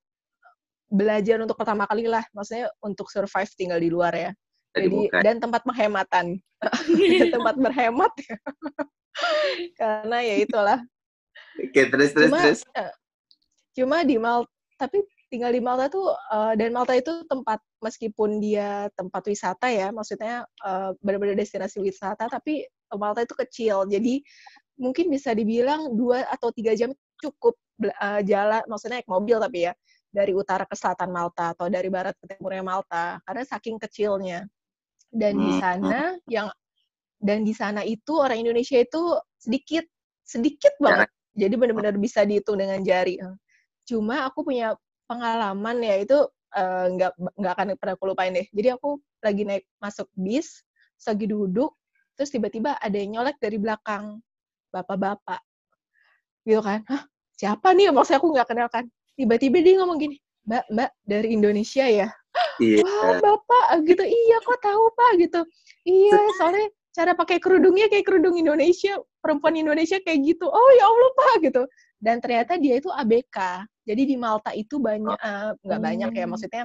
belajar 0.89 1.37
untuk 1.45 1.59
pertama 1.61 1.85
kali 1.85 2.09
lah. 2.09 2.25
Maksudnya 2.33 2.73
untuk 2.81 3.13
survive 3.13 3.53
tinggal 3.59 3.77
di 3.83 3.93
luar 3.93 4.13
ya. 4.17 4.31
Jadi 4.73 5.11
dan 5.21 5.37
tempat 5.43 5.67
penghematan. 5.69 6.41
Tempat 7.35 7.55
berhemat 7.61 8.13
karena 9.81 10.19
ya 10.23 10.37
itulah. 10.43 10.79
Oke, 11.59 11.87
terus 11.91 12.11
terus 12.15 12.31
cuma, 12.31 12.41
terus. 12.43 12.63
uh, 12.75 12.95
cuma 13.75 14.03
di 14.03 14.17
Malta 14.19 14.51
tapi 14.79 15.03
tinggal 15.27 15.51
di 15.51 15.59
Malta 15.59 15.91
tuh 15.91 16.15
uh, 16.15 16.55
dan 16.55 16.71
Malta 16.71 16.95
itu 16.95 17.27
tempat 17.27 17.59
meskipun 17.83 18.39
dia 18.39 18.87
tempat 18.95 19.27
wisata 19.27 19.67
ya 19.67 19.91
maksudnya 19.91 20.47
uh, 20.63 20.95
benar-benar 21.03 21.35
destinasi 21.35 21.83
wisata 21.83 22.31
tapi 22.31 22.63
Malta 22.97 23.21
itu 23.27 23.35
kecil. 23.37 23.85
Jadi 23.91 24.25
mungkin 24.79 25.11
bisa 25.11 25.35
dibilang 25.35 25.93
dua 25.93 26.25
atau 26.31 26.55
tiga 26.55 26.73
jam 26.73 26.95
cukup 27.19 27.59
uh, 27.83 28.23
jalan 28.23 28.63
maksudnya 28.71 29.03
naik 29.03 29.11
mobil 29.11 29.43
tapi 29.43 29.67
ya 29.67 29.73
dari 30.09 30.33
utara 30.33 30.65
ke 30.65 30.73
selatan 30.79 31.11
Malta 31.13 31.53
atau 31.53 31.69
dari 31.69 31.91
barat 31.93 32.17
ke 32.17 32.25
timurnya 32.25 32.65
Malta 32.65 33.21
karena 33.29 33.43
saking 33.45 33.77
kecilnya. 33.77 34.49
Dan 35.09 35.41
di 35.41 35.53
sana 35.57 36.17
yang 36.29 36.49
dan 37.19 37.43
di 37.43 37.57
sana 37.57 37.81
itu 37.83 38.21
orang 38.21 38.45
Indonesia 38.45 38.77
itu 38.79 39.17
sedikit 39.37 39.85
sedikit 40.25 40.73
banget. 40.81 41.09
Jadi 41.39 41.55
benar-benar 41.55 41.97
bisa 41.97 42.25
dihitung 42.25 42.61
dengan 42.61 42.81
jari 42.81 43.21
cuma 43.89 44.29
aku 44.29 44.45
punya 44.45 44.77
pengalaman 45.09 45.81
ya 45.81 45.97
itu 46.05 46.19
nggak 46.93 47.13
uh, 47.17 47.33
nggak 47.41 47.53
akan 47.57 47.67
pernah 47.81 47.95
aku 47.97 48.05
lupain 48.13 48.37
deh. 48.37 48.45
Jadi 48.53 48.69
aku 48.77 49.01
lagi 49.25 49.43
naik 49.49 49.65
masuk 49.81 50.07
bis 50.13 50.61
lagi 51.07 51.31
duduk 51.31 51.78
terus 52.19 52.35
tiba-tiba 52.35 52.75
ada 52.75 52.97
yang 52.99 53.15
nyolek 53.15 53.39
dari 53.39 53.63
belakang. 53.63 54.19
Bapak-bapak. 54.75 55.39
Gitu 56.43 56.59
kan. 56.59 56.83
Hah, 56.91 57.07
siapa 57.39 57.71
nih? 57.73 57.95
Maksudnya 57.95 58.19
aku 58.19 58.29
nggak 58.35 58.49
kenal 58.51 58.67
kan. 58.67 58.85
Tiba-tiba 59.15 59.63
dia 59.63 59.79
ngomong 59.79 59.99
gini 60.03 60.19
mbak 60.49 60.65
mbak 60.73 60.91
dari 61.07 61.29
Indonesia 61.31 61.85
ya? 61.87 62.09
Iya. 62.59 62.83
wah 62.83 63.19
bapak 63.23 63.87
gitu. 63.87 64.03
Iya 64.03 64.37
kok 64.43 64.59
tahu 64.59 64.85
pak? 64.93 65.11
Gitu. 65.23 65.41
Iya 65.87 66.19
soalnya 66.43 66.67
cara 66.91 67.13
pakai 67.15 67.39
kerudungnya 67.39 67.87
kayak 67.87 68.03
kerudung 68.03 68.35
Indonesia 68.35 68.99
perempuan 69.23 69.55
Indonesia 69.55 70.03
kayak 70.03 70.19
gitu. 70.27 70.51
Oh 70.51 70.71
ya 70.75 70.85
Allah 70.91 71.11
pak. 71.15 71.35
Gitu. 71.47 71.63
Dan 71.99 72.19
ternyata 72.19 72.59
dia 72.59 72.79
itu 72.83 72.91
ABK. 72.91 73.63
Jadi 73.87 74.03
di 74.05 74.17
Malta 74.19 74.51
itu 74.53 74.77
banyak 74.83 75.17
uh, 75.19 75.55
nggak 75.63 75.81
banyak 75.81 76.11
ya 76.13 76.25
Hmm. 76.27 76.33
maksudnya 76.35 76.65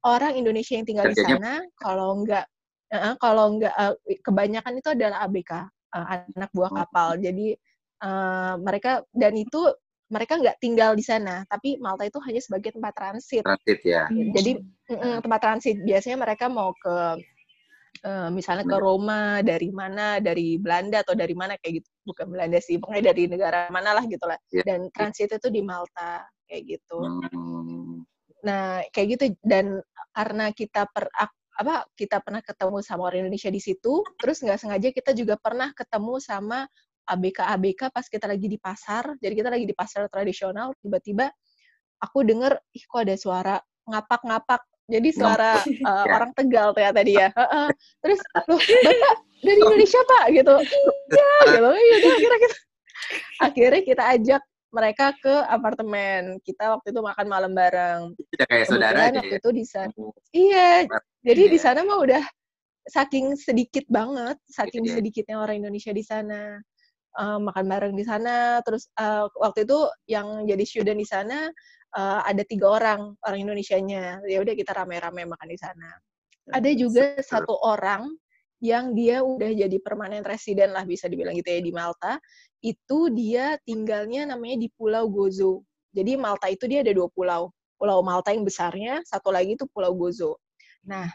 orang 0.00 0.32
Indonesia 0.36 0.74
yang 0.76 0.86
tinggal 0.88 1.06
di 1.08 1.16
Kerjanya- 1.16 1.38
sana 1.40 1.54
kalau 1.76 2.24
nggak 2.24 2.44
uh, 2.92 3.14
kalau 3.16 3.58
nggak 3.58 3.74
uh, 3.74 3.94
kebanyakan 4.22 4.78
itu 4.78 4.88
adalah 4.92 5.24
ABK 5.24 5.52
uh, 5.96 6.06
anak 6.34 6.50
buah 6.52 6.70
Oh. 6.70 6.76
kapal. 6.84 7.08
Jadi 7.18 7.54
uh, 8.02 8.54
mereka 8.58 9.02
dan 9.14 9.34
itu 9.34 9.60
mereka 10.10 10.34
nggak 10.42 10.58
tinggal 10.58 10.98
di 10.98 11.06
sana, 11.06 11.46
tapi 11.46 11.78
Malta 11.78 12.02
itu 12.02 12.18
hanya 12.26 12.42
sebagai 12.42 12.74
tempat 12.74 12.90
transit. 12.98 13.46
transit 13.46 13.78
ya. 13.86 14.10
Hmm. 14.10 14.34
Jadi 14.34 14.58
mm-mm, 14.90 15.22
tempat 15.22 15.38
transit 15.38 15.76
biasanya 15.86 16.18
mereka 16.18 16.50
mau 16.50 16.74
ke 16.74 17.14
eh, 18.02 18.28
misalnya 18.34 18.66
ke 18.66 18.74
Roma 18.74 19.38
dari 19.44 19.70
mana 19.70 20.18
dari 20.18 20.58
Belanda 20.58 21.06
atau 21.06 21.14
dari 21.14 21.30
mana 21.36 21.54
kayak 21.60 21.78
gitu 21.78 21.88
bukan 22.02 22.26
Belanda 22.26 22.58
sih 22.58 22.80
pokoknya 22.82 23.12
dari 23.14 23.22
negara 23.30 23.68
mana 23.70 23.92
lah 23.92 24.04
gitu 24.08 24.24
lah 24.24 24.34
Iya. 24.50 24.62
dan 24.66 24.80
transit 24.90 25.30
itu 25.30 25.46
di 25.52 25.60
Malta 25.62 26.24
kayak 26.48 26.62
gitu 26.64 26.98
Hmm. 27.30 28.02
nah 28.42 28.80
kayak 28.90 29.06
gitu 29.14 29.24
dan 29.44 29.78
karena 30.10 30.48
kita 30.50 30.88
per 30.90 31.06
apa 31.58 31.88
kita 31.98 32.22
pernah 32.22 32.42
ketemu 32.44 32.78
sama 32.84 33.10
orang 33.10 33.26
Indonesia 33.26 33.50
di 33.50 33.60
situ 33.62 34.04
terus 34.16 34.40
nggak 34.44 34.58
sengaja 34.58 34.88
kita 34.94 35.10
juga 35.16 35.34
pernah 35.36 35.74
ketemu 35.74 36.22
sama 36.22 36.68
ABK 37.10 37.38
ABK 37.42 37.80
pas 37.90 38.06
kita 38.06 38.30
lagi 38.30 38.46
di 38.46 38.58
pasar 38.60 39.18
jadi 39.18 39.34
kita 39.34 39.50
lagi 39.50 39.66
di 39.66 39.74
pasar 39.74 40.06
tradisional 40.06 40.72
tiba-tiba 40.78 41.28
aku 42.00 42.24
denger 42.24 42.56
ih 42.72 42.84
kok 42.88 43.00
ada 43.04 43.14
suara 43.14 43.56
ngapak-ngapak. 43.86 44.62
Jadi 44.90 45.08
suara 45.14 45.62
uh, 45.62 46.02
Ya. 46.08 46.12
orang 46.18 46.32
Tegal 46.34 46.74
ternyata 46.74 47.00
dia 47.06 47.26
Heeh. 47.30 47.68
terus 48.02 48.18
loh 48.50 48.58
bapak 48.58 49.14
dari 49.44 49.58
Indonesia 49.62 50.00
pak? 50.02 50.24
Gitu. 50.34 50.54
Iya. 50.58 51.30
Gitu. 51.46 51.70
Iya 51.70 51.94
udah 52.00 52.10
akhirnya 52.10 52.38
kita 52.40 52.56
akhirnya 53.40 53.82
kita 53.86 54.04
ajak 54.18 54.42
mereka 54.70 55.06
ke 55.18 55.34
apartemen. 55.46 56.22
Kita 56.42 56.78
waktu 56.78 56.90
itu 56.90 57.00
makan 57.02 57.26
malam 57.26 57.52
bareng. 57.54 58.00
Udah 58.18 58.46
kayak 58.50 58.66
saudara 58.66 58.98
aja 59.10 59.18
waktu 59.22 59.38
ya. 59.38 59.40
itu 59.42 59.50
di 59.50 59.64
sana 59.66 59.94
iya 60.30 60.70
jadi 61.20 61.42
di 61.52 61.58
Iya. 61.60 61.64
sana 61.72 61.80
mah 61.84 61.98
udah 62.00 62.24
saking 62.88 63.36
sedikit 63.36 63.84
banget 63.92 64.40
saking 64.48 64.88
Iya. 64.88 64.98
sedikitnya 64.98 65.36
orang 65.36 65.60
Indonesia 65.62 65.92
di 65.92 66.04
sana. 66.04 66.56
Eh, 67.10 67.38
makan 67.42 67.64
bareng 67.66 67.94
di 67.98 68.04
sana 68.06 68.62
terus 68.62 68.86
eh, 68.94 69.26
waktu 69.42 69.66
itu 69.66 69.78
yang 70.06 70.46
jadi 70.46 70.64
student 70.64 70.98
di 70.98 71.08
sana 71.08 71.50
eh, 71.98 72.20
ada 72.24 72.42
tiga 72.46 72.70
orang 72.70 73.12
orang 73.26 73.40
Indonesianya. 73.44 74.22
Ya 74.30 74.38
udah 74.40 74.54
kita 74.56 74.72
rame-rame 74.72 75.26
makan 75.28 75.48
di 75.50 75.58
sana. 75.60 75.90
Ada 76.50 76.70
juga 76.74 77.18
Seru. 77.20 77.44
satu 77.44 77.54
orang 77.66 78.10
yang 78.62 78.92
dia 78.94 79.24
udah 79.24 79.50
jadi 79.56 79.76
permanen 79.80 80.20
resident 80.24 80.72
lah 80.76 80.84
bisa 80.84 81.08
dibilang 81.10 81.34
gitu 81.36 81.50
ya 81.52 81.60
di 81.60 81.72
Malta. 81.74 82.16
Itu 82.62 83.08
dia 83.12 83.56
tinggalnya 83.64 84.30
namanya 84.36 84.56
di 84.60 84.68
Pulau 84.72 85.08
Gozo. 85.10 85.64
Jadi 85.90 86.14
Malta 86.16 86.46
itu 86.48 86.64
dia 86.70 86.80
ada 86.86 86.92
dua 86.94 87.10
pulau. 87.10 87.50
Pulau 87.80 87.98
Malta 88.06 88.30
yang 88.30 88.44
besarnya 88.46 89.00
satu 89.02 89.32
lagi 89.34 89.56
itu 89.58 89.66
Pulau 89.66 89.92
Gozo 89.98 90.38
nah 90.84 91.08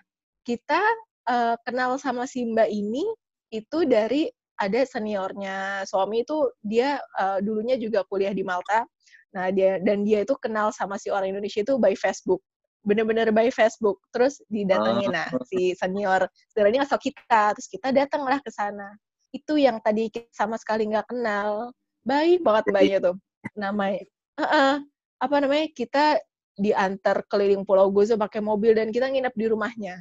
kita 0.46 0.82
eh, 1.30 1.56
kenal 1.66 1.98
sama 1.98 2.30
si 2.30 2.46
Mbak 2.46 2.70
ini 2.70 3.04
itu 3.50 3.86
dari 3.90 4.30
ada 4.56 4.82
seniornya. 4.88 5.84
Suami 5.84 6.24
itu 6.24 6.52
dia 6.64 7.02
eh, 7.20 7.40
dulunya 7.44 7.76
juga 7.76 8.06
kuliah 8.08 8.32
di 8.32 8.46
Malta. 8.46 8.88
Nah 9.36 9.52
dia 9.52 9.82
dan 9.84 10.08
dia 10.08 10.24
itu 10.24 10.38
kenal 10.40 10.72
sama 10.72 10.96
si 10.96 11.12
orang 11.12 11.36
Indonesia 11.36 11.60
itu 11.66 11.76
by 11.76 11.98
Facebook. 11.98 12.40
Bener-bener 12.86 13.34
by 13.36 13.52
Facebook. 13.52 14.00
Terus 14.16 14.40
didatengin. 14.48 15.12
Nah 15.12 15.28
si 15.52 15.76
senior 15.76 16.30
sebenarnya 16.54 16.88
asal 16.88 17.02
kita. 17.02 17.52
Terus 17.58 17.68
kita 17.68 17.90
datanglah 17.92 18.40
ke 18.40 18.52
sana. 18.54 18.96
Itu 19.36 19.60
yang 19.60 19.84
tadi 19.84 20.08
kita 20.08 20.32
sama 20.32 20.56
sekali 20.56 20.88
nggak 20.88 21.12
kenal. 21.12 21.76
Baik 22.06 22.46
banget 22.46 22.64
mbaknya 22.72 22.98
tuh. 23.12 23.16
Namanya 23.58 24.04
Heeh. 24.36 24.74
apa 25.16 25.36
namanya 25.40 25.68
kita 25.72 26.20
diantar 26.56 27.28
keliling 27.28 27.68
Pulau 27.68 27.92
Gozo 27.92 28.16
pakai 28.16 28.40
mobil 28.40 28.72
dan 28.76 28.90
kita 28.90 29.12
nginep 29.12 29.36
di 29.36 29.46
rumahnya. 29.52 29.96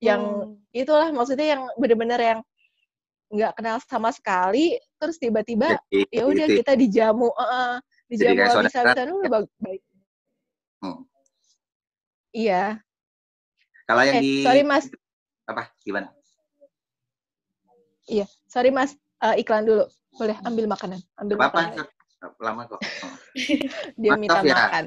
Yang 0.00 0.22
itulah 0.72 1.12
maksudnya 1.12 1.56
yang 1.56 1.62
bener-bener 1.76 2.20
yang 2.20 2.40
nggak 3.28 3.52
kenal 3.60 3.76
sama 3.84 4.08
sekali 4.08 4.80
terus 4.96 5.20
tiba-tiba 5.20 5.76
ya 6.08 6.24
udah 6.24 6.48
kita 6.48 6.72
dijamu 6.72 7.28
uh, 7.36 7.76
dijamu 8.08 8.40
kayak 8.40 8.48
bisa 8.64 8.72
saudara. 8.72 9.04
bisa 9.04 9.12
udah 9.12 9.30
bag- 9.30 9.56
baik. 9.60 9.82
Hmm. 10.80 10.98
iya. 12.32 12.80
Kalau 13.84 14.02
yang 14.04 14.16
eh 14.16 14.22
di 14.24 14.32
sorry 14.44 14.62
mas. 14.64 14.88
Apa? 15.44 15.68
Gimana? 15.84 16.08
iya. 18.08 18.24
Sorry 18.48 18.72
mas. 18.72 18.96
Eh, 19.20 19.44
iklan 19.44 19.68
dulu. 19.68 19.84
Boleh 20.16 20.36
ambil 20.46 20.64
makanan. 20.70 21.00
Ambil 21.20 21.36
Apa 21.36 21.44
makanan. 21.52 21.84
Apa? 21.84 22.36
Lama 22.40 22.62
kok. 22.64 22.80
Dia 24.00 24.16
Maaf 24.16 24.20
minta 24.20 24.40
ya. 24.40 24.56
makan 24.56 24.84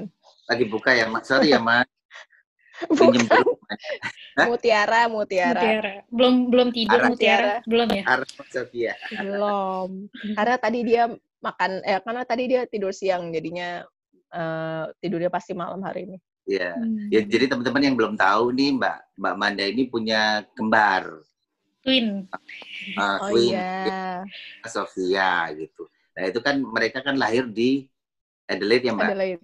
Lagi 0.50 0.64
buka 0.66 0.90
ya, 0.94 1.06
Mak. 1.10 1.22
Sorry 1.26 1.54
ya, 1.54 1.60
dulu. 2.90 3.62
Hah? 4.34 4.46
mutiara 4.50 5.06
mutiara 5.06 5.60
Mutiara. 5.60 5.92
Belum 6.10 6.34
belum 6.50 6.68
tidur 6.74 6.98
Arah. 6.98 7.08
Mutiara. 7.14 7.54
Belum 7.62 7.88
ya? 7.94 8.02
Harus 8.02 8.30
Sofia. 8.50 8.92
belum 9.12 10.10
karena 10.34 10.56
tadi 10.58 10.78
dia 10.82 11.02
makan 11.42 11.70
eh 11.86 11.98
karena 12.02 12.22
tadi 12.26 12.42
dia 12.50 12.62
tidur 12.66 12.90
siang 12.90 13.30
jadinya 13.30 13.86
eh, 14.34 14.84
tidurnya 14.98 15.30
pasti 15.30 15.54
malam 15.54 15.82
hari 15.82 16.10
ini 16.10 16.18
Iya. 16.42 16.74
Hmm. 16.74 17.06
Ya, 17.06 17.22
jadi 17.22 17.54
teman-teman 17.54 17.82
yang 17.86 17.94
belum 17.94 18.14
tahu 18.18 18.50
nih, 18.50 18.74
Mbak 18.74 18.98
Mbak 19.14 19.34
Manda 19.38 19.62
ini 19.62 19.86
punya 19.86 20.42
kembar, 20.58 21.22
Twin. 21.86 22.26
uh, 22.98 23.18
oh 23.22 23.30
twin 23.30 23.54
iya 23.54 24.26
Sofia 24.66 25.50
gitu. 25.54 25.86
Nah 26.18 26.22
itu 26.26 26.42
kan 26.42 26.58
mereka 26.58 26.98
kan 26.98 27.14
lahir 27.14 27.46
di 27.46 27.86
Adelaide 28.50 28.90
ya 28.90 28.94
Mbak. 28.94 29.06
ada 29.06 29.18
lain 29.22 29.38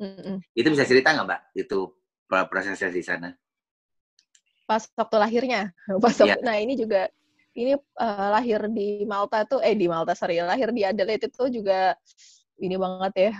Mm-mm. 0.00 0.40
Itu 0.58 0.68
bisa 0.74 0.84
cerita 0.88 1.08
nggak 1.14 1.26
Mbak? 1.28 1.40
Itu 1.62 1.78
pro- 2.28 2.48
prosesnya 2.50 2.90
di 2.90 3.02
sana. 3.04 3.28
pas 4.68 4.82
waktu 4.94 5.16
lahirnya 5.18 5.60
pas 6.04 6.14
waktu- 6.14 6.42
nah 6.46 6.56
ini 6.58 6.74
juga 6.78 7.10
ini 7.58 7.74
eh, 7.76 8.28
lahir 8.34 8.60
di 8.70 9.02
Malta 9.04 9.42
tuh 9.42 9.58
eh 9.64 9.74
di 9.74 9.86
Malta 9.90 10.14
sorry 10.14 10.38
lahir 10.42 10.70
di 10.70 10.86
Adelaide 10.86 11.26
itu 11.26 11.44
juga 11.50 11.94
ini 12.62 12.76
banget 12.78 13.12
ya 13.30 13.32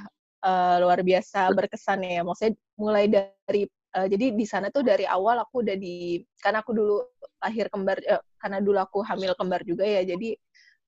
eh, 0.46 0.76
luar 0.82 1.00
biasa 1.06 1.54
berkesan 1.54 2.00
ya 2.02 2.20
maksudnya 2.26 2.52
mulai 2.74 3.06
dari 3.06 3.62
eh, 3.70 4.06
jadi 4.10 4.26
di 4.34 4.46
sana 4.48 4.68
tuh 4.74 4.82
dari 4.82 5.06
awal 5.06 5.38
aku 5.46 5.62
udah 5.62 5.76
di 5.78 6.18
karena 6.42 6.58
aku 6.66 6.72
dulu 6.74 6.96
lahir 7.38 7.66
kembar 7.70 7.98
eh, 8.02 8.22
karena 8.42 8.58
dulu 8.58 8.78
aku 8.82 8.98
hamil 9.06 9.32
kembar 9.38 9.62
juga 9.62 9.86
ya 9.86 10.02
jadi 10.02 10.34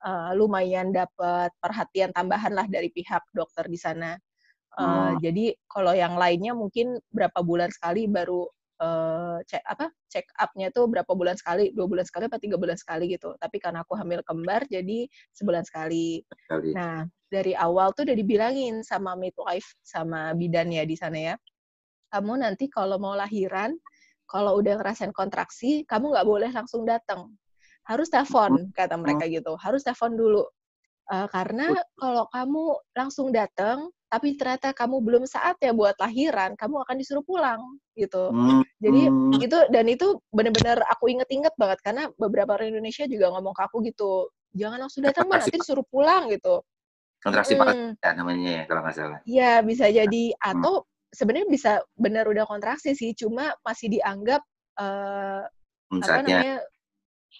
eh, 0.06 0.30
lumayan 0.35 0.90
dapat 0.90 1.54
perhatian 1.62 2.11
tambahan 2.11 2.50
lah 2.58 2.66
dari 2.66 2.90
pihak 2.90 3.22
dokter 3.30 3.70
di 3.70 3.78
sana 3.78 4.18
Eh, 4.72 4.85
Hmm. 4.85 5.20
jadi 5.20 5.52
kalau 5.68 5.92
yang 5.92 6.16
lainnya 6.16 6.56
mungkin 6.56 6.96
berapa 7.12 7.44
bulan 7.44 7.68
sekali 7.68 8.08
baru 8.08 8.48
eh, 8.82 9.38
cek 9.46 9.62
apa 9.68 9.87
check 10.08 10.26
up-nya 10.40 10.72
tuh 10.72 10.88
berapa 10.88 11.12
bulan 11.12 11.37
sekali 11.37 11.70
dua 11.76 11.87
bulan 11.87 12.02
sekali 12.08 12.26
atau 12.26 12.40
tiga 12.40 12.56
bulan 12.56 12.74
sekali 12.80 13.12
gitu. 13.12 13.37
Tapi 13.37 13.61
karena 13.61 13.85
aku 13.85 13.94
hamil 14.00 14.24
kembar 14.24 14.64
jadi 14.66 15.06
sebulan 15.37 15.62
sekali. 15.68 16.24
Kali. 16.48 16.72
nah 16.72 17.04
dari 17.32 17.52
awal 17.56 17.92
tuh 17.96 18.04
udah 18.04 18.16
dibilangin 18.16 18.85
sama 18.85 19.16
midwife 19.16 19.76
sama 19.85 20.32
bidannya 20.32 20.82
di 20.88 20.96
sana 20.96 21.18
ya. 21.32 21.35
Kamu 22.12 22.40
nanti 22.40 22.68
kalau 22.72 22.96
mau 22.96 23.12
lahiran 23.16 23.76
kalau 24.24 24.56
udah 24.56 24.80
ngerasain 24.80 25.12
kontraksi 25.12 25.85
kamu 25.85 26.16
nggak 26.16 26.28
boleh 26.28 26.50
langsung 26.50 26.88
datang. 26.88 27.28
Harus 27.85 28.08
telepon 28.08 28.72
kata 28.72 28.96
mereka 28.96 29.28
gitu. 29.28 29.52
Harus 29.61 29.85
telepon 29.85 30.16
dulu. 30.16 30.42
Eh, 31.12 31.28
karena 31.28 31.76
kalau 32.00 32.24
kamu 32.32 32.64
langsung 32.96 33.30
datang 33.30 33.92
tapi 34.12 34.37
ternyata 34.37 34.77
kamu 34.77 35.01
belum 35.01 35.25
saatnya 35.25 35.72
buat 35.72 35.96
lahiran 35.96 36.53
kamu 36.53 36.85
akan 36.85 36.96
disuruh 37.01 37.25
pulang 37.25 37.81
gitu. 37.96 38.29
Hmm, 38.29 38.61
jadi 38.77 39.09
hmm, 39.09 39.40
itu 39.40 39.59
dan 39.72 39.88
itu 39.88 40.20
benar-benar 40.29 40.85
aku 40.92 41.09
inget-inget 41.09 41.57
banget 41.57 41.81
karena 41.81 42.12
beberapa 42.20 42.61
orang 42.61 42.77
Indonesia 42.77 43.09
juga 43.09 43.33
ngomong 43.33 43.57
ke 43.57 43.62
aku 43.64 43.81
gitu 43.88 44.29
jangan 44.53 44.85
langsung 44.85 45.01
datang 45.01 45.33
nanti 45.33 45.57
disuruh 45.57 45.87
pulang 45.88 46.29
gitu. 46.29 46.61
Kontraksi 47.25 47.57
Mm. 47.57 47.61
paket 47.64 47.77
ya, 48.05 48.11
namanya 48.12 48.51
ya 48.53 48.62
kalau 48.68 48.81
nggak 48.85 48.96
salah. 49.01 49.20
Iya 49.25 49.53
bisa 49.64 49.88
jadi 49.88 50.25
atau 50.37 50.85
sebenarnya 51.09 51.48
bisa 51.48 51.72
benar 51.96 52.29
udah 52.29 52.44
kontraksi 52.44 52.92
sih 52.92 53.16
cuma 53.16 53.57
masih 53.64 53.96
dianggap 53.96 54.44
eh, 54.77 55.42
Hmm, 55.92 56.01
apa 56.01 56.09
saatnya. 56.09 56.37
namanya 56.37 56.55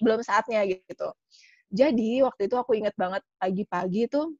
belum 0.01 0.21
saatnya 0.25 0.61
gitu. 0.65 1.09
Jadi 1.73 2.21
waktu 2.25 2.49
itu 2.49 2.57
aku 2.57 2.77
inget 2.77 2.97
banget 2.97 3.21
pagi-pagi 3.37 4.09
tuh 4.09 4.33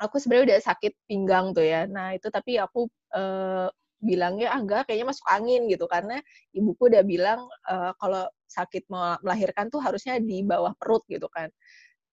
aku 0.00 0.16
sebenarnya 0.20 0.46
udah 0.56 0.60
sakit 0.72 0.92
pinggang 1.08 1.52
tuh 1.56 1.64
ya. 1.66 1.84
Nah 1.88 2.16
itu 2.16 2.28
tapi 2.32 2.56
aku 2.60 2.88
eh, 3.16 3.68
bilangnya 4.00 4.48
ah 4.56 4.60
enggak 4.62 4.88
kayaknya 4.88 5.06
masuk 5.12 5.26
angin 5.28 5.60
gitu. 5.72 5.84
Karena 5.90 6.16
ibuku 6.56 6.88
udah 6.92 7.02
bilang 7.06 7.40
eh, 7.70 7.92
kalau 8.00 8.24
sakit 8.50 8.88
mau 8.92 9.16
melahirkan 9.24 9.68
tuh 9.72 9.80
harusnya 9.84 10.18
di 10.22 10.42
bawah 10.46 10.72
perut 10.80 11.04
gitu 11.10 11.28
kan. 11.30 11.48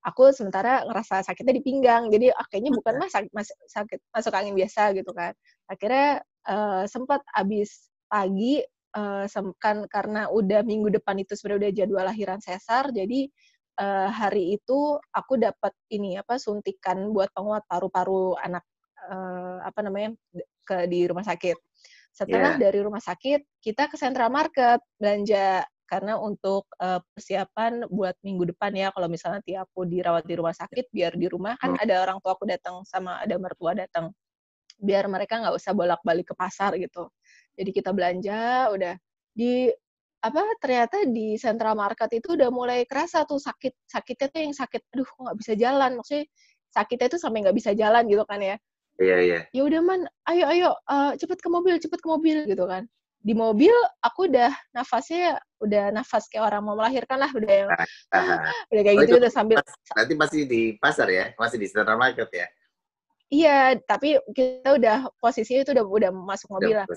Aku 0.07 0.31
sementara 0.31 0.87
ngerasa 0.87 1.25
sakitnya 1.27 1.53
di 1.59 1.63
pinggang. 1.65 2.07
Jadi 2.13 2.31
ah, 2.31 2.45
kayaknya 2.47 2.71
bukan 2.75 2.93
mah 3.01 3.09
sakit, 3.11 3.31
mas- 3.35 3.57
sakit 3.67 3.99
masuk 4.15 4.33
angin 4.35 4.55
biasa 4.55 4.95
gitu 4.95 5.11
kan. 5.15 5.33
Akhirnya 5.71 6.23
eh, 6.47 6.83
sempat 6.91 7.21
abis 7.35 7.91
pagi 8.07 8.63
sem- 9.29 9.55
kan 9.61 9.85
karena 9.91 10.27
udah 10.31 10.61
minggu 10.65 10.89
depan 10.99 11.17
itu 11.21 11.33
sebenarnya 11.37 11.69
udah 11.69 11.73
jadwal 11.75 12.05
lahiran 12.07 12.39
sesar 12.41 12.89
jadi 12.95 13.29
eh, 13.79 14.09
hari 14.09 14.57
itu 14.57 14.97
aku 15.13 15.37
dapat 15.37 15.73
ini 15.93 16.17
apa 16.17 16.41
suntikan 16.41 17.13
buat 17.13 17.29
penguat 17.31 17.63
paru-paru 17.69 18.35
anak 18.41 18.65
uh, 19.07 19.61
apa 19.63 19.79
namanya 19.85 20.13
ke 20.67 20.89
di 20.89 21.07
rumah 21.07 21.23
sakit. 21.23 21.57
Setelah 22.11 22.57
Yeah. 22.57 22.69
dari 22.69 22.79
rumah 22.81 22.99
sakit, 22.99 23.61
kita 23.61 23.87
ke 23.87 23.95
Central 23.95 24.33
Market 24.33 24.81
belanja 24.97 25.63
karena 25.87 26.19
untuk 26.19 26.67
uh, 26.83 26.99
persiapan 27.15 27.87
buat 27.87 28.13
minggu 28.19 28.51
depan 28.51 28.75
ya 28.75 28.91
kalau 28.91 29.07
misalnya 29.07 29.39
nanti 29.39 29.55
aku 29.55 29.87
dirawat 29.87 30.27
di 30.27 30.35
rumah 30.35 30.51
sakit 30.51 30.91
biar 30.91 31.15
di 31.15 31.31
rumah 31.31 31.55
kan 31.55 31.79
Hmm. 31.79 31.83
ada 31.87 32.03
orang 32.03 32.19
tua 32.19 32.35
aku 32.35 32.43
datang 32.43 32.83
sama 32.83 33.23
ada 33.23 33.39
mertua 33.39 33.71
datang 33.71 34.11
biar 34.77 35.07
mereka 35.07 35.39
nggak 35.39 35.55
usah 35.55 35.71
bolak-balik 35.71 36.27
ke 36.27 36.35
pasar 36.35 36.75
gitu 36.75 37.07
jadi 37.55 37.71
kita 37.71 37.95
belanja 37.95 38.67
udah 38.75 38.99
di 39.31 39.71
apa 40.17 40.41
ternyata 40.57 41.05
di 41.05 41.37
Central 41.37 41.77
Market 41.77 42.09
itu 42.17 42.33
udah 42.33 42.49
mulai 42.49 42.83
kerasa 42.89 43.21
tuh 43.23 43.37
sakit 43.37 43.85
sakitnya 43.85 44.27
tuh 44.33 44.39
yang 44.49 44.55
sakit 44.55 44.81
aduh 44.89 45.05
kok 45.05 45.19
nggak 45.21 45.37
bisa 45.37 45.53
jalan 45.53 45.91
maksudnya 45.93 46.25
sakitnya 46.73 47.07
tuh 47.13 47.19
sampai 47.21 47.39
nggak 47.45 47.57
bisa 47.57 47.71
jalan 47.77 48.03
gitu 48.09 48.25
kan 48.25 48.41
ya 48.41 48.57
Iya, 48.97 49.17
iya. 49.21 49.39
ya 49.53 49.61
udah 49.61 49.81
man 49.85 50.01
ayo 50.25 50.45
ayo 50.49 50.69
uh, 50.89 51.13
cepet 51.13 51.37
ke 51.37 51.49
mobil 51.53 51.77
cepet 51.77 52.01
ke 52.01 52.07
mobil 52.09 52.49
gitu 52.49 52.65
kan 52.65 52.89
di 53.21 53.37
mobil 53.37 53.73
aku 54.01 54.25
udah 54.25 54.49
nafasnya 54.73 55.37
udah 55.61 55.93
nafas 55.93 56.25
kayak 56.33 56.49
orang 56.49 56.65
mau 56.65 56.73
melahirkan 56.73 57.21
lah 57.21 57.29
udah 57.29 57.53
yang 57.53 57.69
Ah, 58.09 58.41
udah 58.73 58.81
kayak 58.81 58.97
Oh, 58.97 59.01
gitu 59.05 59.13
itu 59.13 59.21
udah 59.21 59.31
sambil 59.33 59.57
Nanti 59.93 60.13
masih 60.17 60.41
di 60.49 60.61
pasar 60.81 61.07
ya? 61.13 61.29
Masih 61.37 61.61
di 61.61 61.67
Central 61.69 61.97
Market 62.01 62.29
ya? 62.33 62.47
iya 63.27 63.75
tapi 63.83 64.15
kita 64.31 64.79
udah 64.79 65.11
posisinya 65.19 65.61
itu 65.67 65.71
udah 65.75 65.85
udah 65.85 66.11
masuk 66.15 66.47
mobil 66.57 66.79
lah. 66.79 66.87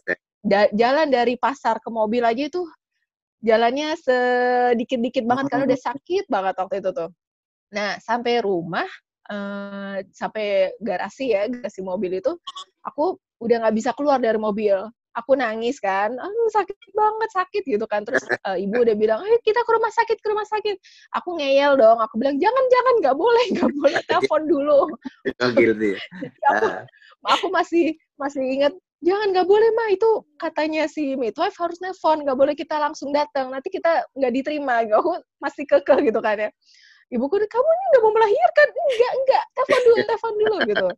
Da- 0.41 0.71
jalan 0.73 1.11
dari 1.11 1.35
pasar 1.37 1.83
ke 1.83 1.91
mobil 1.91 2.23
aja 2.23 2.47
itu 2.49 2.63
jalannya 3.41 3.97
sedikit-dikit 3.97 5.25
banget 5.25 5.45
karena 5.49 5.65
udah 5.73 5.81
sakit 5.93 6.25
banget 6.29 6.55
waktu 6.61 6.75
itu 6.85 6.91
tuh. 6.93 7.11
Nah, 7.71 7.97
sampai 8.03 8.43
rumah, 8.45 8.87
eh, 9.31 9.97
sampai 10.13 10.75
garasi 10.83 11.33
ya, 11.33 11.47
garasi 11.49 11.81
mobil 11.81 12.21
itu, 12.21 12.33
aku 12.85 13.17
udah 13.41 13.67
nggak 13.67 13.77
bisa 13.77 13.91
keluar 13.97 14.21
dari 14.21 14.37
mobil. 14.37 14.77
Aku 15.11 15.35
nangis 15.35 15.83
kan, 15.83 16.15
aduh 16.15 16.51
sakit 16.55 16.95
banget, 16.95 17.31
sakit 17.35 17.63
gitu 17.67 17.83
kan. 17.91 18.07
Terus 18.07 18.23
eh, 18.31 18.63
ibu 18.63 18.79
udah 18.79 18.95
bilang, 18.95 19.19
ayo 19.27 19.43
kita 19.43 19.59
ke 19.67 19.71
rumah 19.75 19.91
sakit, 19.91 20.23
ke 20.23 20.29
rumah 20.31 20.47
sakit. 20.47 20.77
Aku 21.19 21.35
ngeyel 21.35 21.75
dong, 21.75 21.99
aku 21.99 22.15
bilang, 22.15 22.39
jangan, 22.39 22.65
jangan, 22.71 22.95
nggak 23.03 23.17
boleh, 23.19 23.47
nggak 23.59 23.71
boleh, 23.75 23.99
telepon 24.09 24.43
dulu. 24.47 24.95
Oh, 25.43 25.51
guilty. 25.51 25.99
Jadi 25.99 26.47
aku 26.55 26.67
Ah, 27.21 27.37
aku 27.37 27.53
masih 27.53 27.99
masih 28.17 28.41
ingat 28.41 28.73
jangan 29.01 29.33
nggak 29.33 29.49
boleh 29.49 29.71
mah 29.77 29.89
itu 29.93 30.11
katanya 30.37 30.85
si 30.89 31.17
midwife 31.17 31.57
harus 31.57 31.81
nelfon. 31.81 32.25
Nggak 32.25 32.39
boleh 32.39 32.55
kita 32.57 32.77
langsung 32.77 33.11
datang. 33.11 33.49
Nanti 33.53 33.73
kita 33.73 34.05
nggak 34.17 34.33
diterima. 34.33 34.85
Aku 34.87 35.21
masih 35.41 35.65
kekeh 35.65 35.99
gitu 36.13 36.21
kan 36.21 36.37
ya. 36.37 36.51
Ibuku 37.11 37.43
kamu 37.43 37.69
ini 37.75 37.85
udah 37.91 38.01
mau 38.07 38.13
melahirkan? 38.15 38.69
Enggak 38.71 39.13
enggak 39.19 39.45
telepon 39.57 39.81
dulu 39.83 39.97
telepon 40.07 40.33
dulu 40.39 40.57
gitu. 40.63 40.89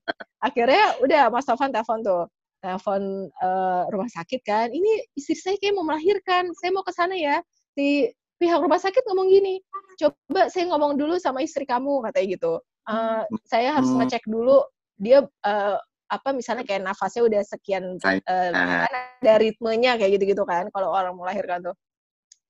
Akhirnya 0.44 0.84
udah 1.00 1.22
mas 1.32 1.46
Taufan 1.48 1.72
telepon 1.72 1.98
tuh. 2.04 2.22
Telepon 2.60 3.02
eh, 3.32 3.82
rumah 3.88 4.10
sakit 4.12 4.40
kan. 4.44 4.68
Ini 4.68 5.08
istri 5.16 5.34
saya 5.40 5.56
kayak 5.56 5.72
mau 5.72 5.88
melahirkan. 5.88 6.52
Saya 6.60 6.70
mau 6.76 6.84
ke 6.84 6.92
sana 6.92 7.16
ya. 7.16 7.40
Si 7.72 8.12
pihak 8.36 8.60
rumah 8.60 8.76
sakit 8.82 9.06
ngomong 9.08 9.30
gini 9.30 9.62
coba 10.02 10.50
saya 10.50 10.66
ngomong 10.74 10.98
dulu 10.98 11.14
sama 11.16 11.40
istri 11.46 11.64
kamu 11.64 12.04
katanya 12.10 12.26
gitu. 12.36 12.52
Eh, 12.92 13.22
saya 13.48 13.68
harus 13.80 13.88
Hmm. 13.94 14.04
ngecek 14.04 14.24
dulu. 14.28 14.60
Dia 15.00 15.24
eh, 15.24 15.78
apa 16.12 16.28
misalnya 16.36 16.68
kayak 16.68 16.84
nafasnya 16.84 17.24
udah 17.24 17.40
sekian 17.40 17.96
kan 17.96 18.20
ada 18.20 19.34
ritmenya 19.40 19.96
kayak 19.96 20.20
gitu-gitu 20.20 20.44
kan 20.44 20.68
kalau 20.68 20.92
orang 20.92 21.16
melahirkan 21.16 21.64
tuh. 21.72 21.76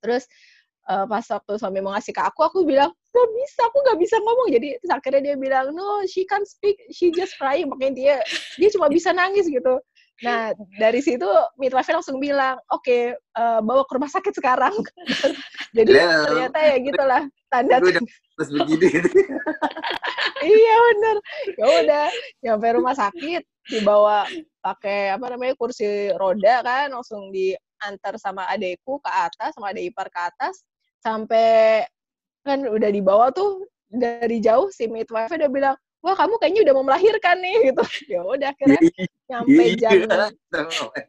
Terus 0.03 0.27
eh, 0.91 1.07
pas 1.07 1.23
waktu 1.23 1.53
suami 1.63 1.79
mau 1.79 1.95
ngasih 1.95 2.11
ke 2.11 2.23
aku 2.27 2.43
aku 2.43 2.59
bilang 2.67 2.91
gak 2.91 3.29
bisa 3.39 3.61
aku 3.71 3.79
gak 3.87 3.99
bisa 4.03 4.17
ngomong. 4.19 4.51
Jadi 4.51 4.83
terus 4.83 4.91
akhirnya 4.91 5.23
dia 5.23 5.37
bilang 5.39 5.71
no 5.71 6.03
she 6.11 6.27
can't 6.27 6.49
speak 6.49 6.75
she 6.91 7.15
just 7.15 7.39
crying. 7.39 7.71
Makanya 7.71 7.95
dia 7.95 8.15
dia 8.59 8.69
cuma 8.75 8.91
bisa 8.91 9.15
nangis 9.15 9.47
gitu. 9.47 9.79
Nah 10.27 10.55
dari 10.79 10.99
situ 10.99 11.27
midwife 11.55 11.87
langsung 11.87 12.19
bilang 12.19 12.59
oke 12.75 13.15
eh, 13.15 13.61
bawa 13.63 13.87
ke 13.87 13.93
rumah 13.95 14.11
sakit 14.11 14.35
sekarang. 14.35 14.75
Jadi 15.79 15.93
Hello. 15.95 16.27
ternyata 16.27 16.59
ya 16.59 16.77
gitulah 16.83 17.23
tanda 17.47 17.79
terus 17.79 18.51
begini. 18.51 18.91
iya 20.51 20.75
bener. 20.91 21.17
Ya 21.55 21.67
udah 21.69 22.07
nyampe 22.43 22.67
rumah 22.75 22.95
sakit 22.99 23.52
dibawa 23.71 24.27
pakai 24.63 25.15
apa 25.15 25.27
namanya 25.35 25.55
kursi 25.55 26.11
roda 26.19 26.63
kan 26.67 26.91
langsung 26.91 27.31
diantar 27.31 28.19
sama 28.19 28.47
adekku 28.51 28.99
ke 29.03 29.11
atas 29.11 29.55
sama 29.55 29.71
adek 29.71 29.95
ipar 29.95 30.11
ke 30.11 30.21
atas 30.21 30.67
sampai 31.03 31.83
kan 32.43 32.63
udah 32.67 32.91
dibawa 32.91 33.31
tuh 33.31 33.67
dari 33.93 34.43
jauh 34.43 34.71
si 34.73 34.91
midwife 34.91 35.31
udah 35.31 35.51
bilang 35.51 35.77
wah 36.03 36.15
kamu 36.19 36.35
kayaknya 36.43 36.61
udah 36.67 36.75
mau 36.75 36.85
melahirkan 36.85 37.37
nih 37.39 37.57
gitu. 37.71 37.85
Ya 38.11 38.21
udah 38.27 38.49
akhirnya 38.51 38.81
nyampe 39.31 39.65
jam 39.79 39.93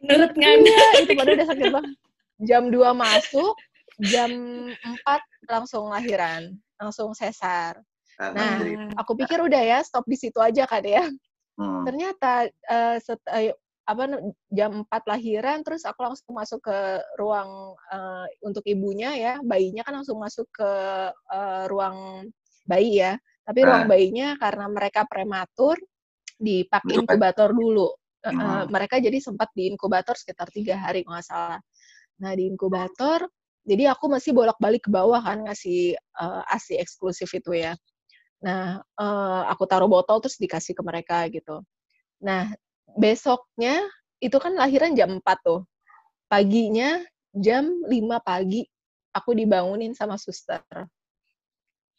Menurut 0.06 0.32
nggak 0.38 0.54
iya 0.62 0.88
itu 1.02 1.12
padahal 1.18 1.36
udah 1.36 1.48
sakit 1.50 1.68
banget. 1.74 1.94
Jam 2.44 2.64
2 2.70 2.94
masuk 2.94 3.54
jam 4.10 4.32
4 4.78 5.50
langsung 5.50 5.90
lahiran 5.90 6.54
langsung 6.78 7.14
sesar. 7.18 7.82
Nah, 8.22 8.62
aku 8.94 9.18
pikir 9.18 9.42
udah 9.42 9.58
ya 9.58 9.80
stop 9.82 10.06
di 10.06 10.14
situ 10.14 10.38
aja 10.38 10.70
kan 10.70 10.86
ya. 10.86 11.10
Hmm. 11.54 11.86
Ternyata 11.86 12.50
eh, 12.50 12.98
set- 12.98 13.30
eh, 13.30 13.54
apa 13.84 14.08
jam 14.48 14.88
4 14.88 15.04
lahiran 15.12 15.60
terus 15.60 15.84
aku 15.84 16.08
langsung 16.08 16.34
masuk 16.34 16.64
ke 16.64 16.80
ruang 17.20 17.76
eh, 17.94 18.26
untuk 18.42 18.64
ibunya 18.66 19.14
ya. 19.14 19.34
Bayinya 19.44 19.84
kan 19.86 20.02
langsung 20.02 20.18
masuk 20.18 20.50
ke 20.50 20.72
eh, 21.12 21.64
ruang 21.70 22.28
bayi 22.66 23.04
ya. 23.04 23.14
Tapi 23.44 23.60
ruang 23.68 23.86
Ah. 23.86 23.90
bayinya 23.92 24.40
karena 24.40 24.66
mereka 24.72 25.04
prematur 25.06 25.76
dipakai 26.40 26.96
Inkubator. 26.98 27.04
inkubator 27.06 27.50
dulu. 27.54 27.88
Eh, 28.24 28.32
Hmm. 28.32 28.72
mereka 28.72 28.98
jadi 29.04 29.20
sempat 29.20 29.52
di 29.52 29.68
inkubator 29.68 30.16
sekitar 30.16 30.48
tiga 30.50 30.80
hari 30.80 31.04
nggak 31.04 31.24
salah. 31.28 31.60
Nah 32.24 32.32
di 32.40 32.48
inkubator, 32.48 33.28
jadi 33.68 33.92
aku 33.92 34.08
masih 34.08 34.32
bolak-balik 34.32 34.88
ke 34.88 34.92
bawah 34.92 35.20
kan 35.20 35.44
ngasih 35.44 35.94
eh, 36.00 36.42
asi 36.50 36.80
eksklusif 36.80 37.30
itu 37.36 37.52
ya. 37.52 37.76
Nah, 38.44 38.84
eh, 38.84 39.42
aku 39.48 39.64
taruh 39.64 39.88
botol 39.88 40.20
terus 40.20 40.36
dikasih 40.36 40.76
ke 40.76 40.84
mereka 40.84 41.24
gitu. 41.32 41.64
Nah, 42.20 42.52
besoknya 43.00 43.88
itu 44.20 44.36
kan 44.36 44.54
lahiran 44.60 44.92
jam 44.94 45.16
4 45.24 45.40
tuh. 45.42 45.64
Paginya 46.28 47.00
jam 47.32 47.72
5 47.88 48.20
pagi 48.20 48.68
aku 49.16 49.32
dibangunin 49.32 49.96
sama 49.96 50.20
suster. 50.20 50.60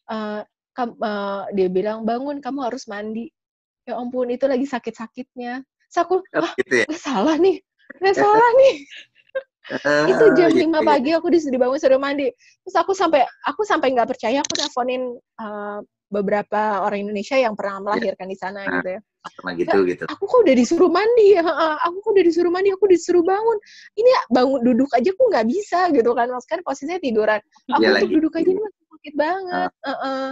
Eh, 0.04 0.40
kam- 0.76 1.00
eh, 1.00 1.42
dia 1.56 1.68
bilang, 1.72 2.04
bangun, 2.04 2.44
kamu 2.44 2.68
harus 2.68 2.84
mandi. 2.84 3.32
Ya 3.88 3.96
ampun, 3.96 4.28
itu 4.28 4.44
lagi 4.44 4.68
sakit-sakitnya. 4.68 5.64
Terus 5.64 5.98
aku, 6.00 6.14
ah, 6.36 6.52
gitu 6.60 6.84
ya. 6.84 6.86
salah 6.92 7.36
nih, 7.40 7.60
nggak 8.00 8.16
salah 8.16 8.50
nih. 8.60 8.74
itu 10.12 10.24
jam 10.36 10.50
Ah, 10.52 10.56
5 10.56 10.78
gitu 10.80 10.84
ya. 10.84 10.88
pagi 10.92 11.10
aku 11.16 11.26
disuruh 11.32 11.54
dibangun 11.56 11.78
suruh 11.80 12.00
mandi. 12.00 12.28
Terus 12.64 12.76
aku 12.76 12.92
sampai 12.92 13.24
aku 13.48 13.64
sampai 13.64 13.92
nggak 13.96 14.08
percaya 14.12 14.40
aku 14.44 14.52
teleponin 14.56 15.02
eh, 15.16 15.78
beberapa 16.14 16.86
orang 16.86 17.10
Indonesia 17.10 17.34
yang 17.34 17.58
pernah 17.58 17.82
melahirkan 17.82 18.30
di 18.30 18.38
sana 18.38 18.62
Ah. 18.62 18.78
gitu 18.78 18.88
ya. 18.94 19.00
Sama 19.24 19.50
gitu 19.56 19.78
gitu. 19.88 20.04
Aku 20.04 20.28
kok 20.28 20.44
udah 20.44 20.52
disuruh 20.52 20.92
mandi 20.92 21.32
ya, 21.32 21.42
aku 21.80 21.96
kok 22.04 22.10
udah 22.12 22.24
disuruh 22.28 22.52
mandi, 22.52 22.68
aku 22.70 22.86
disuruh 22.92 23.24
bangun. 23.24 23.58
Ini 23.96 24.10
bangun 24.28 24.60
duduk 24.60 24.90
aja 24.92 25.10
aku 25.16 25.24
nggak 25.32 25.46
bisa 25.48 25.80
gitu 25.96 26.10
kan, 26.12 26.28
maksudnya 26.28 26.60
posisinya 26.60 26.98
tiduran. 27.00 27.40
Aku 27.72 27.80
Iya 27.80 27.88
untuk 27.98 28.12
duduk 28.20 28.32
aja 28.36 28.44
ini 28.52 28.60
masih 28.60 28.82
sakit 28.84 29.14
banget. 29.16 29.70
heeh. 29.80 30.26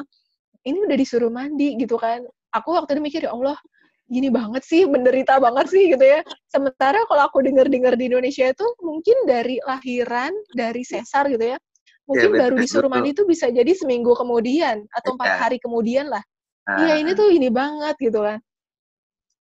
Ini 0.63 0.79
udah 0.87 0.97
disuruh 1.01 1.33
mandi 1.33 1.69
gitu 1.81 1.97
kan. 1.97 2.21
Aku 2.53 2.77
waktu 2.77 2.95
itu 2.95 3.03
mikir 3.03 3.21
ya 3.25 3.33
Allah, 3.33 3.57
gini 4.13 4.29
banget 4.29 4.61
sih, 4.61 4.85
menderita 4.85 5.41
banget 5.41 5.73
sih 5.73 5.89
gitu 5.89 6.05
ya. 6.05 6.21
Sementara 6.53 7.01
kalau 7.09 7.33
aku 7.33 7.41
dengar-dengar 7.41 7.97
di 7.97 8.13
Indonesia 8.13 8.45
itu 8.53 8.67
mungkin 8.85 9.17
dari 9.25 9.57
lahiran, 9.65 10.37
dari 10.53 10.85
sesar 10.85 11.33
gitu 11.33 11.57
ya, 11.57 11.59
mungkin 12.05 12.31
betul, 12.35 12.41
baru 12.43 12.55
disuruh 12.59 12.89
betul. 12.91 12.95
mandi 12.99 13.11
itu 13.15 13.23
bisa 13.25 13.47
jadi 13.49 13.73
seminggu 13.73 14.13
kemudian 14.13 14.83
atau 14.91 15.15
empat 15.15 15.29
Iya. 15.29 15.39
hari 15.39 15.59
kemudian 15.63 16.07
lah. 16.11 16.23
Ah, 16.63 16.79
Iya 16.83 16.95
ini 17.03 17.11
tuh 17.15 17.31
ini 17.31 17.49
banget 17.51 17.95
gitu 17.99 18.23
kan. 18.23 18.39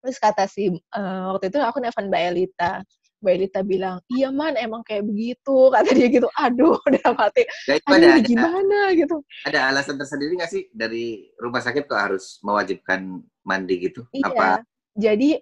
Terus 0.01 0.17
kata 0.17 0.45
si 0.49 0.69
eh, 0.69 1.21
waktu 1.29 1.49
itu 1.49 1.57
aku 1.61 1.77
nelfon 1.77 2.09
Mbak 2.09 2.23
Elita. 2.33 2.81
Mbak 3.21 3.33
Elita 3.37 3.61
bilang, 3.61 4.01
iya 4.09 4.33
man 4.33 4.57
emang 4.57 4.81
kayak 4.81 5.05
begitu. 5.05 5.69
Kata 5.77 5.93
dia 5.93 6.09
gitu, 6.09 6.25
aduh 6.33 6.73
udah 6.89 7.05
mati. 7.13 7.45
Ya, 7.69 7.77
Aduh 7.85 7.93
ada, 7.93 8.05
ini 8.09 8.13
ada, 8.17 8.25
gimana 8.25 8.77
gitu. 8.97 9.15
ada 9.45 9.59
alasan 9.69 10.01
tersendiri 10.01 10.33
nggak 10.41 10.49
sih 10.49 10.65
dari 10.73 11.29
rumah 11.37 11.61
sakit 11.61 11.85
kok 11.85 12.01
harus 12.01 12.41
mewajibkan 12.41 13.21
mandi 13.45 13.77
gitu? 13.89 14.01
Iya. 14.09 14.25
Apa? 14.25 14.49
Jadi 14.97 15.37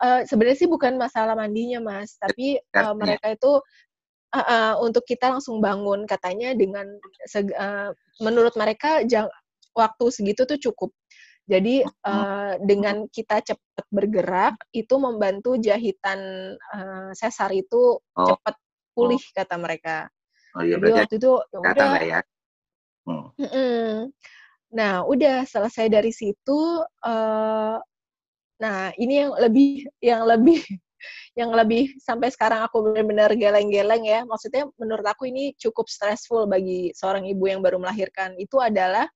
eh, 0.00 0.20
sebenarnya 0.24 0.58
sih 0.64 0.70
bukan 0.72 0.96
masalah 0.96 1.36
mandinya 1.36 1.84
mas, 1.84 2.16
tapi 2.16 2.56
eh, 2.56 2.64
Artinya. 2.72 2.96
mereka 2.96 3.36
itu 3.36 3.52
eh, 4.34 4.74
untuk 4.82 5.04
kita 5.06 5.38
langsung 5.38 5.58
bangun 5.58 6.06
katanya 6.06 6.54
dengan 6.54 6.86
eh, 7.34 7.90
menurut 8.22 8.54
mereka 8.54 9.02
jang, 9.06 9.28
waktu 9.74 10.04
segitu 10.10 10.46
tuh 10.46 10.58
cukup. 10.58 10.90
Jadi 11.50 11.82
eh, 11.82 12.52
dengan 12.62 13.10
kita 13.10 13.42
cepat 13.42 13.86
bergerak 13.90 14.54
itu 14.70 14.94
membantu 14.98 15.58
jahitan 15.58 16.20
eh, 16.56 17.10
sesar 17.14 17.50
itu 17.54 17.98
Oh. 18.14 18.26
cepat 18.34 18.54
pulih 18.94 19.22
kata 19.32 19.56
mereka. 19.56 20.10
Oh 20.54 20.66
iya 20.66 20.76
Jadi 20.76 20.82
berarti 20.82 20.98
waktu 20.98 21.16
itu 21.18 21.32
ya 21.38 21.60
datang 21.62 21.90
udah 21.94 22.02
ya. 22.02 22.20
Hmm. 23.00 23.26
Mm-mm. 23.38 23.90
Nah, 24.70 25.02
udah 25.02 25.42
selesai 25.50 25.90
dari 25.90 26.14
situ, 26.14 26.60
eh, 27.02 27.76
Nah, 28.60 28.92
ini 29.00 29.24
yang 29.24 29.32
lebih 29.40 29.70
yang 30.04 30.22
lebih 30.28 30.60
yang 31.38 31.50
lebih 31.54 31.96
sampai 32.00 32.28
sekarang 32.32 32.64
aku 32.66 32.92
benar-benar 32.92 33.32
geleng-geleng 33.34 34.04
ya. 34.06 34.22
Maksudnya 34.26 34.68
menurut 34.76 35.06
aku 35.06 35.28
ini 35.28 35.54
cukup 35.56 35.86
stressful 35.86 36.46
bagi 36.46 36.90
seorang 36.92 37.26
ibu 37.26 37.44
yang 37.48 37.60
baru 37.60 37.78
melahirkan. 37.80 38.34
Itu 38.36 38.58
adalah 38.58 39.06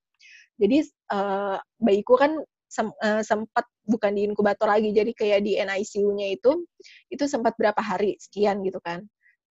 jadi 0.54 0.86
uh, 1.10 1.58
bayiku 1.82 2.14
kan 2.14 2.38
sem, 2.70 2.90
uh, 2.90 3.22
sempat 3.22 3.66
bukan 3.86 4.14
di 4.14 4.26
inkubator 4.26 4.70
lagi, 4.70 4.90
jadi 4.90 5.10
kayak 5.14 5.40
di 5.46 5.58
NICU-nya 5.58 6.34
itu 6.34 6.64
itu 7.10 7.24
sempat 7.26 7.54
berapa 7.58 7.78
hari 7.78 8.18
sekian 8.18 8.62
gitu 8.62 8.78
kan. 8.82 9.02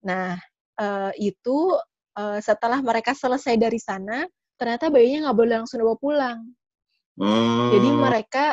Nah, 0.03 0.35
uh, 0.79 1.11
itu 1.19 1.75
uh, 2.17 2.39
setelah 2.39 2.79
mereka 2.79 3.15
selesai 3.15 3.55
dari 3.55 3.79
sana, 3.79 4.27
ternyata 4.59 4.87
bayinya 4.87 5.29
nggak 5.29 5.37
boleh 5.37 5.55
langsung 5.63 5.79
dibawa 5.83 5.99
pulang. 5.99 6.39
Hmm. 7.19 7.69
Jadi 7.71 7.89
mereka 7.93 8.45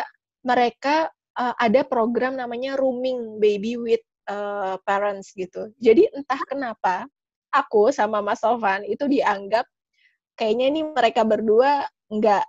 mereka 0.44 1.08
uh, 1.40 1.55
ada 1.57 1.81
program 1.88 2.37
namanya 2.37 2.76
rooming 2.76 3.40
baby 3.40 3.81
with 3.81 4.05
uh, 4.29 4.76
parents 4.85 5.33
gitu. 5.33 5.72
Jadi 5.81 6.05
entah 6.12 6.40
kenapa 6.44 7.09
aku 7.48 7.88
sama 7.90 8.20
Mas 8.20 8.44
Sofan 8.44 8.85
itu 8.85 9.09
dianggap 9.09 9.64
kayaknya 10.37 10.66
ini 10.70 10.81
mereka 10.85 11.24
berdua 11.24 11.88
nggak 12.12 12.44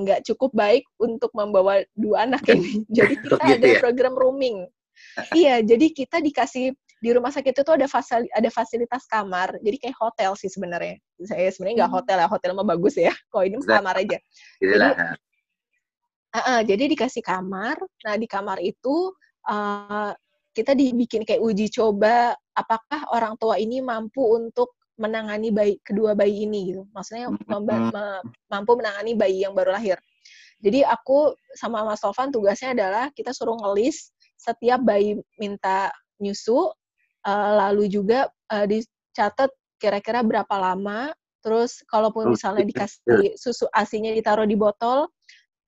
nggak 0.00 0.20
uh, 0.20 0.24
cukup 0.24 0.50
baik 0.56 0.88
untuk 0.96 1.28
membawa 1.36 1.84
dua 1.92 2.24
anak 2.24 2.42
ini. 2.48 2.82
Jadi 2.96 3.14
kita 3.20 3.36
gitu 3.36 3.60
ada 3.60 3.68
ya? 3.68 3.80
program 3.84 4.16
rooming. 4.16 4.64
iya, 5.40 5.64
jadi 5.64 5.88
kita 5.88 6.20
dikasih 6.20 6.76
di 7.02 7.10
rumah 7.10 7.32
sakit 7.32 7.64
itu 7.64 7.72
ada 7.74 7.88
fasil, 7.90 8.22
ada 8.28 8.50
fasilitas 8.52 9.08
kamar. 9.08 9.56
Jadi 9.64 9.76
kayak 9.82 9.96
hotel 9.98 10.36
sih 10.38 10.46
sebenarnya. 10.46 11.00
Saya 11.26 11.48
sebenarnya 11.50 11.84
nggak 11.84 11.90
hmm. 11.90 11.98
hotel 11.98 12.16
ya, 12.22 12.28
hotel 12.28 12.50
mah 12.54 12.66
bagus 12.68 12.94
ya. 13.00 13.10
Kok 13.32 13.42
ini 13.42 13.56
kamar 13.64 13.98
aja. 13.98 14.18
Jadi, 14.62 14.78
uh, 16.32 16.38
uh, 16.56 16.60
jadi 16.64 16.88
dikasih 16.92 17.22
kamar. 17.24 17.76
Nah 18.04 18.14
di 18.16 18.26
kamar 18.26 18.58
itu 18.60 19.12
uh, 19.48 20.12
kita 20.52 20.76
dibikin 20.76 21.24
kayak 21.24 21.40
uji 21.40 21.72
coba 21.72 22.36
apakah 22.52 23.08
orang 23.12 23.36
tua 23.40 23.56
ini 23.56 23.80
mampu 23.80 24.20
untuk 24.20 24.76
menangani 25.00 25.48
bayi 25.48 25.80
kedua 25.80 26.12
bayi 26.12 26.44
ini 26.44 26.72
gitu. 26.72 26.82
Maksudnya 26.92 27.32
hmm. 27.32 28.22
mampu 28.52 28.72
menangani 28.76 29.12
bayi 29.16 29.44
yang 29.44 29.56
baru 29.56 29.72
lahir. 29.72 29.96
Jadi 30.62 30.86
aku 30.86 31.34
sama 31.58 31.82
Mas 31.82 31.98
Sofan 31.98 32.30
tugasnya 32.30 32.76
adalah 32.76 33.10
kita 33.10 33.34
suruh 33.34 33.58
ngelis 33.58 34.14
setiap 34.38 34.78
bayi 34.86 35.18
minta 35.40 35.90
nyusu, 36.22 36.70
uh, 37.26 37.50
lalu 37.66 37.90
juga 37.90 38.30
uh, 38.52 38.66
dicatat 38.68 39.50
kira-kira 39.82 40.22
berapa 40.22 40.54
lama, 40.54 41.10
terus 41.42 41.82
kalaupun 41.90 42.30
misalnya 42.30 42.62
dikasih 42.62 43.34
susu 43.34 43.66
asinya 43.74 44.14
ditaruh 44.14 44.46
di 44.46 44.54
botol, 44.54 45.10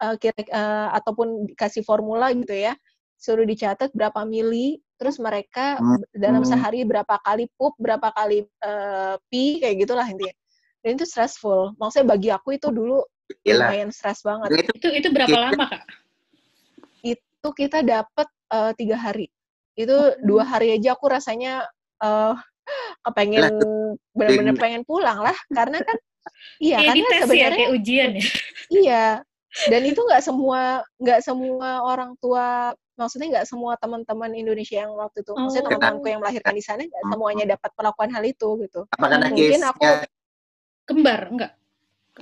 uh, 0.04 0.14
kira, 0.20 0.36
uh, 0.52 0.92
ataupun 0.92 1.48
dikasih 1.48 1.80
formula 1.80 2.28
gitu 2.36 2.52
ya, 2.52 2.76
suruh 3.16 3.48
dicatat 3.48 3.88
berapa 3.96 4.28
mili, 4.28 4.84
terus 5.00 5.16
mereka 5.16 5.80
hmm. 5.80 6.12
dalam 6.12 6.44
hmm. 6.44 6.50
sehari 6.52 6.84
berapa 6.84 7.16
kali 7.24 7.48
pup, 7.56 7.72
berapa 7.80 8.12
kali 8.12 8.44
uh, 8.60 9.16
pi, 9.32 9.64
kayak 9.64 9.88
gitulah 9.88 10.04
intinya. 10.04 10.36
Dan 10.84 11.00
itu 11.00 11.08
stressful. 11.08 11.72
Maksudnya 11.80 12.06
bagi 12.12 12.28
aku 12.28 12.60
itu 12.60 12.68
dulu 12.68 13.00
Gila. 13.40 13.72
lumayan 13.72 13.88
stres 13.88 14.20
banget. 14.20 14.68
Itu 14.68 14.92
itu 14.92 15.08
berapa 15.08 15.32
lama 15.32 15.64
kak? 15.64 15.84
Itu 17.00 17.48
kita 17.56 17.80
dapat 17.80 18.28
uh, 18.52 18.76
tiga 18.76 19.00
hari. 19.00 19.32
Itu 19.72 19.96
hmm. 19.96 20.20
dua 20.28 20.44
hari 20.44 20.76
aja 20.76 20.92
aku 20.92 21.08
rasanya 21.08 21.64
uh, 22.04 22.36
kepengen 23.04 23.60
benar-benar 24.16 24.56
pengen 24.56 24.82
pulang 24.88 25.20
lah 25.20 25.36
karena 25.52 25.84
kan 25.84 25.96
iya 26.56 26.80
kan 26.80 26.96
ya, 26.96 27.20
sebenarnya 27.24 27.50
kayak 27.52 27.72
ujian 27.76 28.10
ya. 28.16 28.24
Iya. 28.72 29.06
Dan 29.70 29.82
itu 29.86 30.00
nggak 30.02 30.22
semua 30.22 30.82
nggak 30.98 31.20
semua 31.22 31.86
orang 31.86 32.18
tua 32.18 32.74
maksudnya 32.94 33.38
nggak 33.38 33.46
semua 33.50 33.74
teman-teman 33.78 34.30
Indonesia 34.34 34.78
yang 34.86 34.94
waktu 34.94 35.26
itu, 35.26 35.34
oh. 35.34 35.38
maksudnya 35.38 35.66
teman-temanku 35.66 36.06
yang 36.06 36.20
melahirkan 36.22 36.54
di 36.54 36.62
sana 36.62 36.86
nggak 36.86 37.04
semuanya 37.10 37.44
dapat 37.58 37.70
melakukan 37.74 38.10
hal 38.14 38.24
itu 38.26 38.48
gitu. 38.62 38.80
Apa 38.94 39.04
Mungkin 39.18 39.62
aku 39.66 39.84
kembar 40.86 41.20
enggak? 41.30 41.52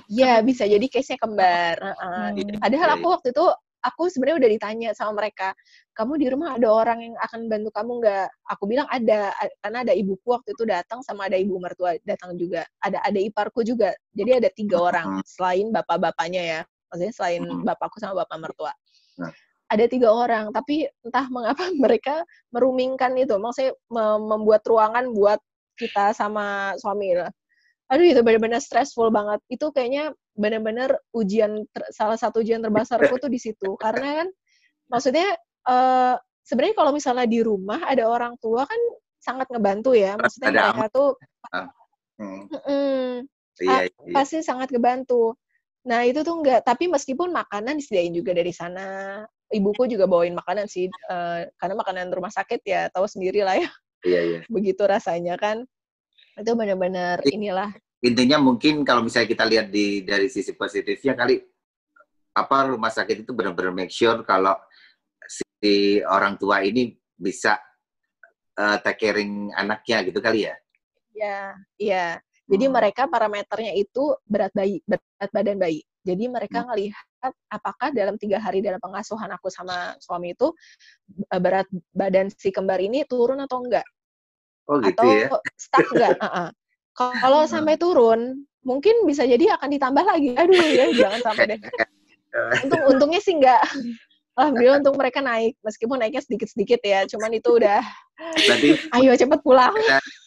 Iya 0.09 0.41
bisa 0.41 0.65
jadi 0.65 0.85
case-nya 0.89 1.21
kembar. 1.21 1.77
Uh, 1.77 1.93
uh. 1.93 2.27
Hmm. 2.33 2.57
Padahal 2.57 2.89
aku 2.97 3.07
waktu 3.13 3.29
itu 3.29 3.45
aku 3.83 4.09
sebenarnya 4.09 4.37
udah 4.41 4.51
ditanya 4.57 4.89
sama 4.97 5.21
mereka, 5.21 5.53
kamu 5.93 6.17
di 6.17 6.27
rumah 6.31 6.55
ada 6.57 6.71
orang 6.71 6.99
yang 7.03 7.15
akan 7.19 7.51
bantu 7.51 7.69
kamu 7.69 7.91
nggak? 8.01 8.27
Aku 8.57 8.63
bilang 8.65 8.87
ada, 8.89 9.29
karena 9.61 9.77
ada 9.85 9.93
ibuku 9.93 10.25
waktu 10.25 10.57
itu 10.57 10.63
datang 10.65 11.05
sama 11.05 11.29
ada 11.29 11.37
ibu 11.37 11.59
mertua 11.61 11.99
datang 12.01 12.33
juga, 12.39 12.65
ada 12.81 12.97
ada 13.03 13.19
iparku 13.19 13.61
juga. 13.61 13.93
Jadi 14.15 14.31
ada 14.41 14.49
tiga 14.49 14.81
orang 14.81 15.21
selain 15.27 15.69
bapak-bapaknya 15.69 16.41
ya, 16.41 16.59
maksudnya 16.93 17.13
selain 17.17 17.41
bapakku 17.65 17.97
sama 17.97 18.21
bapak 18.21 18.37
mertua. 18.37 18.73
Nah 19.17 19.33
ada 19.73 19.85
tiga 19.89 20.13
orang, 20.13 20.53
tapi 20.53 20.85
entah 21.01 21.25
mengapa 21.33 21.65
mereka 21.83 22.21
merumingkan 22.53 23.17
itu, 23.17 23.33
maksudnya 23.41 23.73
membuat 24.21 24.61
ruangan 24.69 25.09
buat 25.09 25.41
kita 25.73 26.13
sama 26.13 26.77
suami 26.77 27.17
lah. 27.17 27.33
Aduh 27.89 28.05
itu 28.05 28.21
benar-benar 28.21 28.61
stressful 28.61 29.09
banget. 29.09 29.41
Itu 29.49 29.73
kayaknya 29.73 30.13
benar-benar 30.33 30.97
ujian 31.13 31.65
salah 31.93 32.17
satu 32.17 32.41
ujian 32.41 32.61
terbesarku 32.61 33.17
tuh 33.17 33.29
di 33.29 33.41
situ. 33.41 33.73
Karena 33.77 34.23
kan 34.23 34.27
maksudnya 34.89 35.33
uh, 35.67 36.15
sebenarnya 36.45 36.75
kalau 36.77 36.91
misalnya 36.93 37.27
di 37.29 37.41
rumah 37.41 37.81
ada 37.85 38.07
orang 38.07 38.37
tua 38.41 38.65
kan 38.65 38.81
sangat 39.21 39.49
ngebantu 39.49 39.93
ya. 39.93 40.17
Maksudnya 40.17 40.49
ada 40.53 40.61
mereka 40.73 40.87
tuh 40.89 41.09
uh, 41.53 41.69
hmm. 42.21 42.41
mm, 42.49 43.11
iya, 43.61 43.77
iya. 43.89 44.13
pasti 44.13 44.41
sangat 44.41 44.73
ngebantu. 44.73 45.37
Nah 45.83 46.07
itu 46.07 46.23
tuh 46.23 46.39
enggak, 46.39 46.63
tapi 46.63 46.87
meskipun 46.87 47.35
makanan 47.35 47.75
disediain 47.75 48.15
juga 48.15 48.31
dari 48.31 48.55
sana, 48.55 49.19
ibuku 49.51 49.91
juga 49.91 50.07
bawain 50.07 50.31
makanan 50.31 50.65
sih 50.71 50.87
uh, 51.11 51.43
karena 51.59 51.75
makanan 51.75 52.07
rumah 52.15 52.31
sakit 52.31 52.63
ya 52.63 52.87
tahu 52.87 53.03
sendiri 53.03 53.43
lah 53.43 53.59
ya. 53.59 53.69
Iya 54.07 54.21
iya. 54.23 54.39
Begitu 54.55 54.79
rasanya 54.87 55.35
kan. 55.35 55.67
Itu 56.39 56.55
benar-benar 56.55 57.21
inilah. 57.29 57.71
intinya 58.03 58.35
mungkin 58.35 58.83
kalau 58.83 58.99
misalnya 58.99 59.31
kita 59.31 59.47
lihat 59.47 59.71
di 59.71 60.03
dari 60.03 60.27
sisi 60.27 60.51
positifnya 60.59 61.15
kali 61.15 61.39
apa 62.35 62.75
rumah 62.75 62.91
sakit 62.91 63.23
itu 63.23 63.31
benar-benar 63.31 63.71
make 63.71 63.95
sure 63.95 64.27
kalau 64.27 64.59
si 65.23 66.03
orang 66.03 66.35
tua 66.35 66.59
ini 66.67 66.91
bisa 67.15 67.55
uh, 68.59 68.75
take 68.83 69.07
caring 69.07 69.55
anaknya 69.55 70.03
gitu 70.03 70.19
kali 70.19 70.51
ya? 70.51 70.55
Iya 71.15 71.39
iya 71.79 72.07
jadi 72.47 72.65
hmm. 72.67 72.73
mereka 72.75 73.07
parameternya 73.07 73.73
itu 73.75 74.15
berat 74.27 74.51
bayi 74.51 74.83
berat 74.85 75.31
badan 75.31 75.57
bayi 75.59 75.81
jadi 76.03 76.27
mereka 76.27 76.61
hmm. 76.61 76.67
ngelihat 76.67 77.05
apakah 77.47 77.95
dalam 77.95 78.19
tiga 78.19 78.35
hari 78.35 78.59
dalam 78.59 78.79
pengasuhan 78.83 79.31
aku 79.31 79.47
sama 79.47 79.95
suami 80.03 80.35
itu 80.35 80.51
eh, 81.31 81.39
berat 81.39 81.67
badan 81.95 82.27
si 82.27 82.51
kembar 82.51 82.83
ini 82.83 83.07
turun 83.07 83.39
atau 83.39 83.63
enggak? 83.63 83.87
Oh 84.67 84.83
gitu 84.83 84.99
atau 84.99 85.07
ya? 85.07 85.27
stuck 85.55 85.87
enggak? 85.95 86.19
uh 86.23 86.27
-uh. 86.27 86.47
Kalau 86.93 87.47
sampai 87.47 87.79
turun, 87.79 88.45
mungkin 88.61 89.07
bisa 89.07 89.23
jadi 89.23 89.55
akan 89.57 89.69
ditambah 89.79 90.03
lagi. 90.03 90.35
Aduh 90.43 90.59
ya, 90.59 90.85
jangan 90.91 91.19
sampai 91.23 91.55
deh. 91.55 91.59
Untung 92.67 92.83
untungnya 92.91 93.23
sih 93.23 93.39
enggak. 93.39 93.63
Alhamdulillah 94.33 94.81
untuk 94.81 94.97
mereka 94.97 95.21
naik, 95.21 95.55
meskipun 95.61 96.01
naiknya 96.01 96.25
sedikit-sedikit 96.25 96.81
ya, 96.81 97.05
cuman 97.05 97.37
itu 97.37 97.53
udah, 97.53 97.85
Berarti, 98.17 98.69
ayo 98.97 99.13
cepet 99.13 99.39
pulang, 99.45 99.69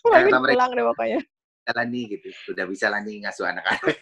pulang 0.07 0.70
deh 0.79 0.87
pokoknya 0.87 1.18
jalani 1.66 2.02
gitu 2.14 2.31
sudah 2.46 2.64
bisa 2.70 2.87
lani 2.87 3.26
ngasuh 3.26 3.50
anak-anak. 3.50 3.98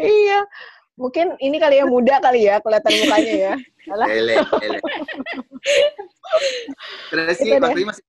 Iya 0.00 0.48
mungkin 0.96 1.36
ini 1.44 1.56
kali 1.60 1.76
ya 1.76 1.84
muda 1.84 2.16
kali 2.24 2.48
ya 2.48 2.56
kelihatan 2.64 2.92
mukanya 3.04 3.34
ya. 3.36 3.54
Alah. 3.92 4.08
ele 4.08 4.34
ele 4.64 4.78
terus 7.12 7.36
sih 7.38 7.52
waktu 7.60 7.84
masih 7.84 8.04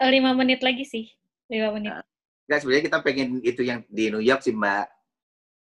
eh, 0.00 0.10
lima 0.12 0.36
menit 0.36 0.60
lagi 0.60 0.84
sih 0.84 1.08
lima 1.48 1.72
menit. 1.72 2.04
Enggak, 2.46 2.58
sebenarnya 2.62 2.84
kita 2.86 2.98
pengen 3.02 3.28
itu 3.42 3.62
yang 3.64 3.82
di 3.90 4.12
New 4.12 4.22
York 4.22 4.44
sih 4.44 4.54
mbak. 4.54 4.86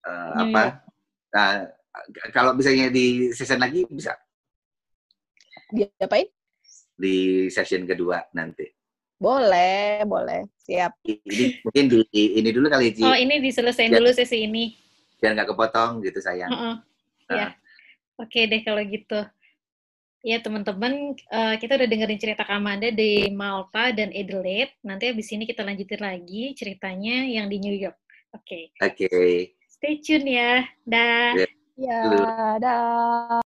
Uh, 0.04 0.36
apa? 0.36 0.84
Nah 1.32 1.72
kalau 2.34 2.52
misalnya 2.52 2.92
di 2.92 3.32
season 3.32 3.62
lagi 3.62 3.86
bisa? 3.88 4.12
Diapain 5.72 6.28
di 6.94 7.46
session 7.50 7.82
kedua 7.82 8.22
nanti 8.38 8.70
boleh, 9.24 10.04
boleh. 10.04 10.44
Siap. 10.68 10.92
Ini 11.08 11.64
mungkin 11.64 11.84
di 11.88 12.22
ini 12.36 12.48
dulu 12.52 12.68
kali 12.68 12.92
Ji. 12.92 13.00
Oh, 13.00 13.16
ini 13.16 13.40
diselesaikan 13.40 13.96
dulu 13.96 14.12
sesi 14.12 14.44
ini. 14.44 14.76
Biar 15.16 15.32
nggak 15.32 15.56
kepotong 15.56 16.04
gitu 16.04 16.20
sayang. 16.20 16.52
Uh 16.52 16.56
-uh. 16.60 16.76
Nah. 17.32 17.52
Oke 18.20 18.46
deh 18.46 18.62
kalau 18.62 18.84
gitu. 18.84 19.26
Ya 20.24 20.40
teman-teman, 20.40 21.12
uh, 21.28 21.54
kita 21.60 21.76
udah 21.76 21.84
dengerin 21.84 22.16
cerita 22.16 22.48
Kamanda 22.48 22.88
di 22.88 23.28
Malta 23.28 23.92
dan 23.92 24.08
Adelaide. 24.08 24.72
Nanti 24.80 25.12
abis 25.12 25.28
ini 25.36 25.44
kita 25.44 25.60
lanjutin 25.60 26.00
lagi 26.00 26.56
ceritanya 26.56 27.28
yang 27.28 27.52
di 27.52 27.60
New 27.60 27.76
York. 27.76 28.00
Oke. 28.32 28.72
Okay. 28.72 28.86
Oke. 28.88 29.04
Okay. 29.10 29.32
Stay 29.68 30.00
tune 30.00 30.24
ya. 30.24 30.64
Dah. 30.88 31.36
Ya, 31.76 32.00
dah. 32.56 33.43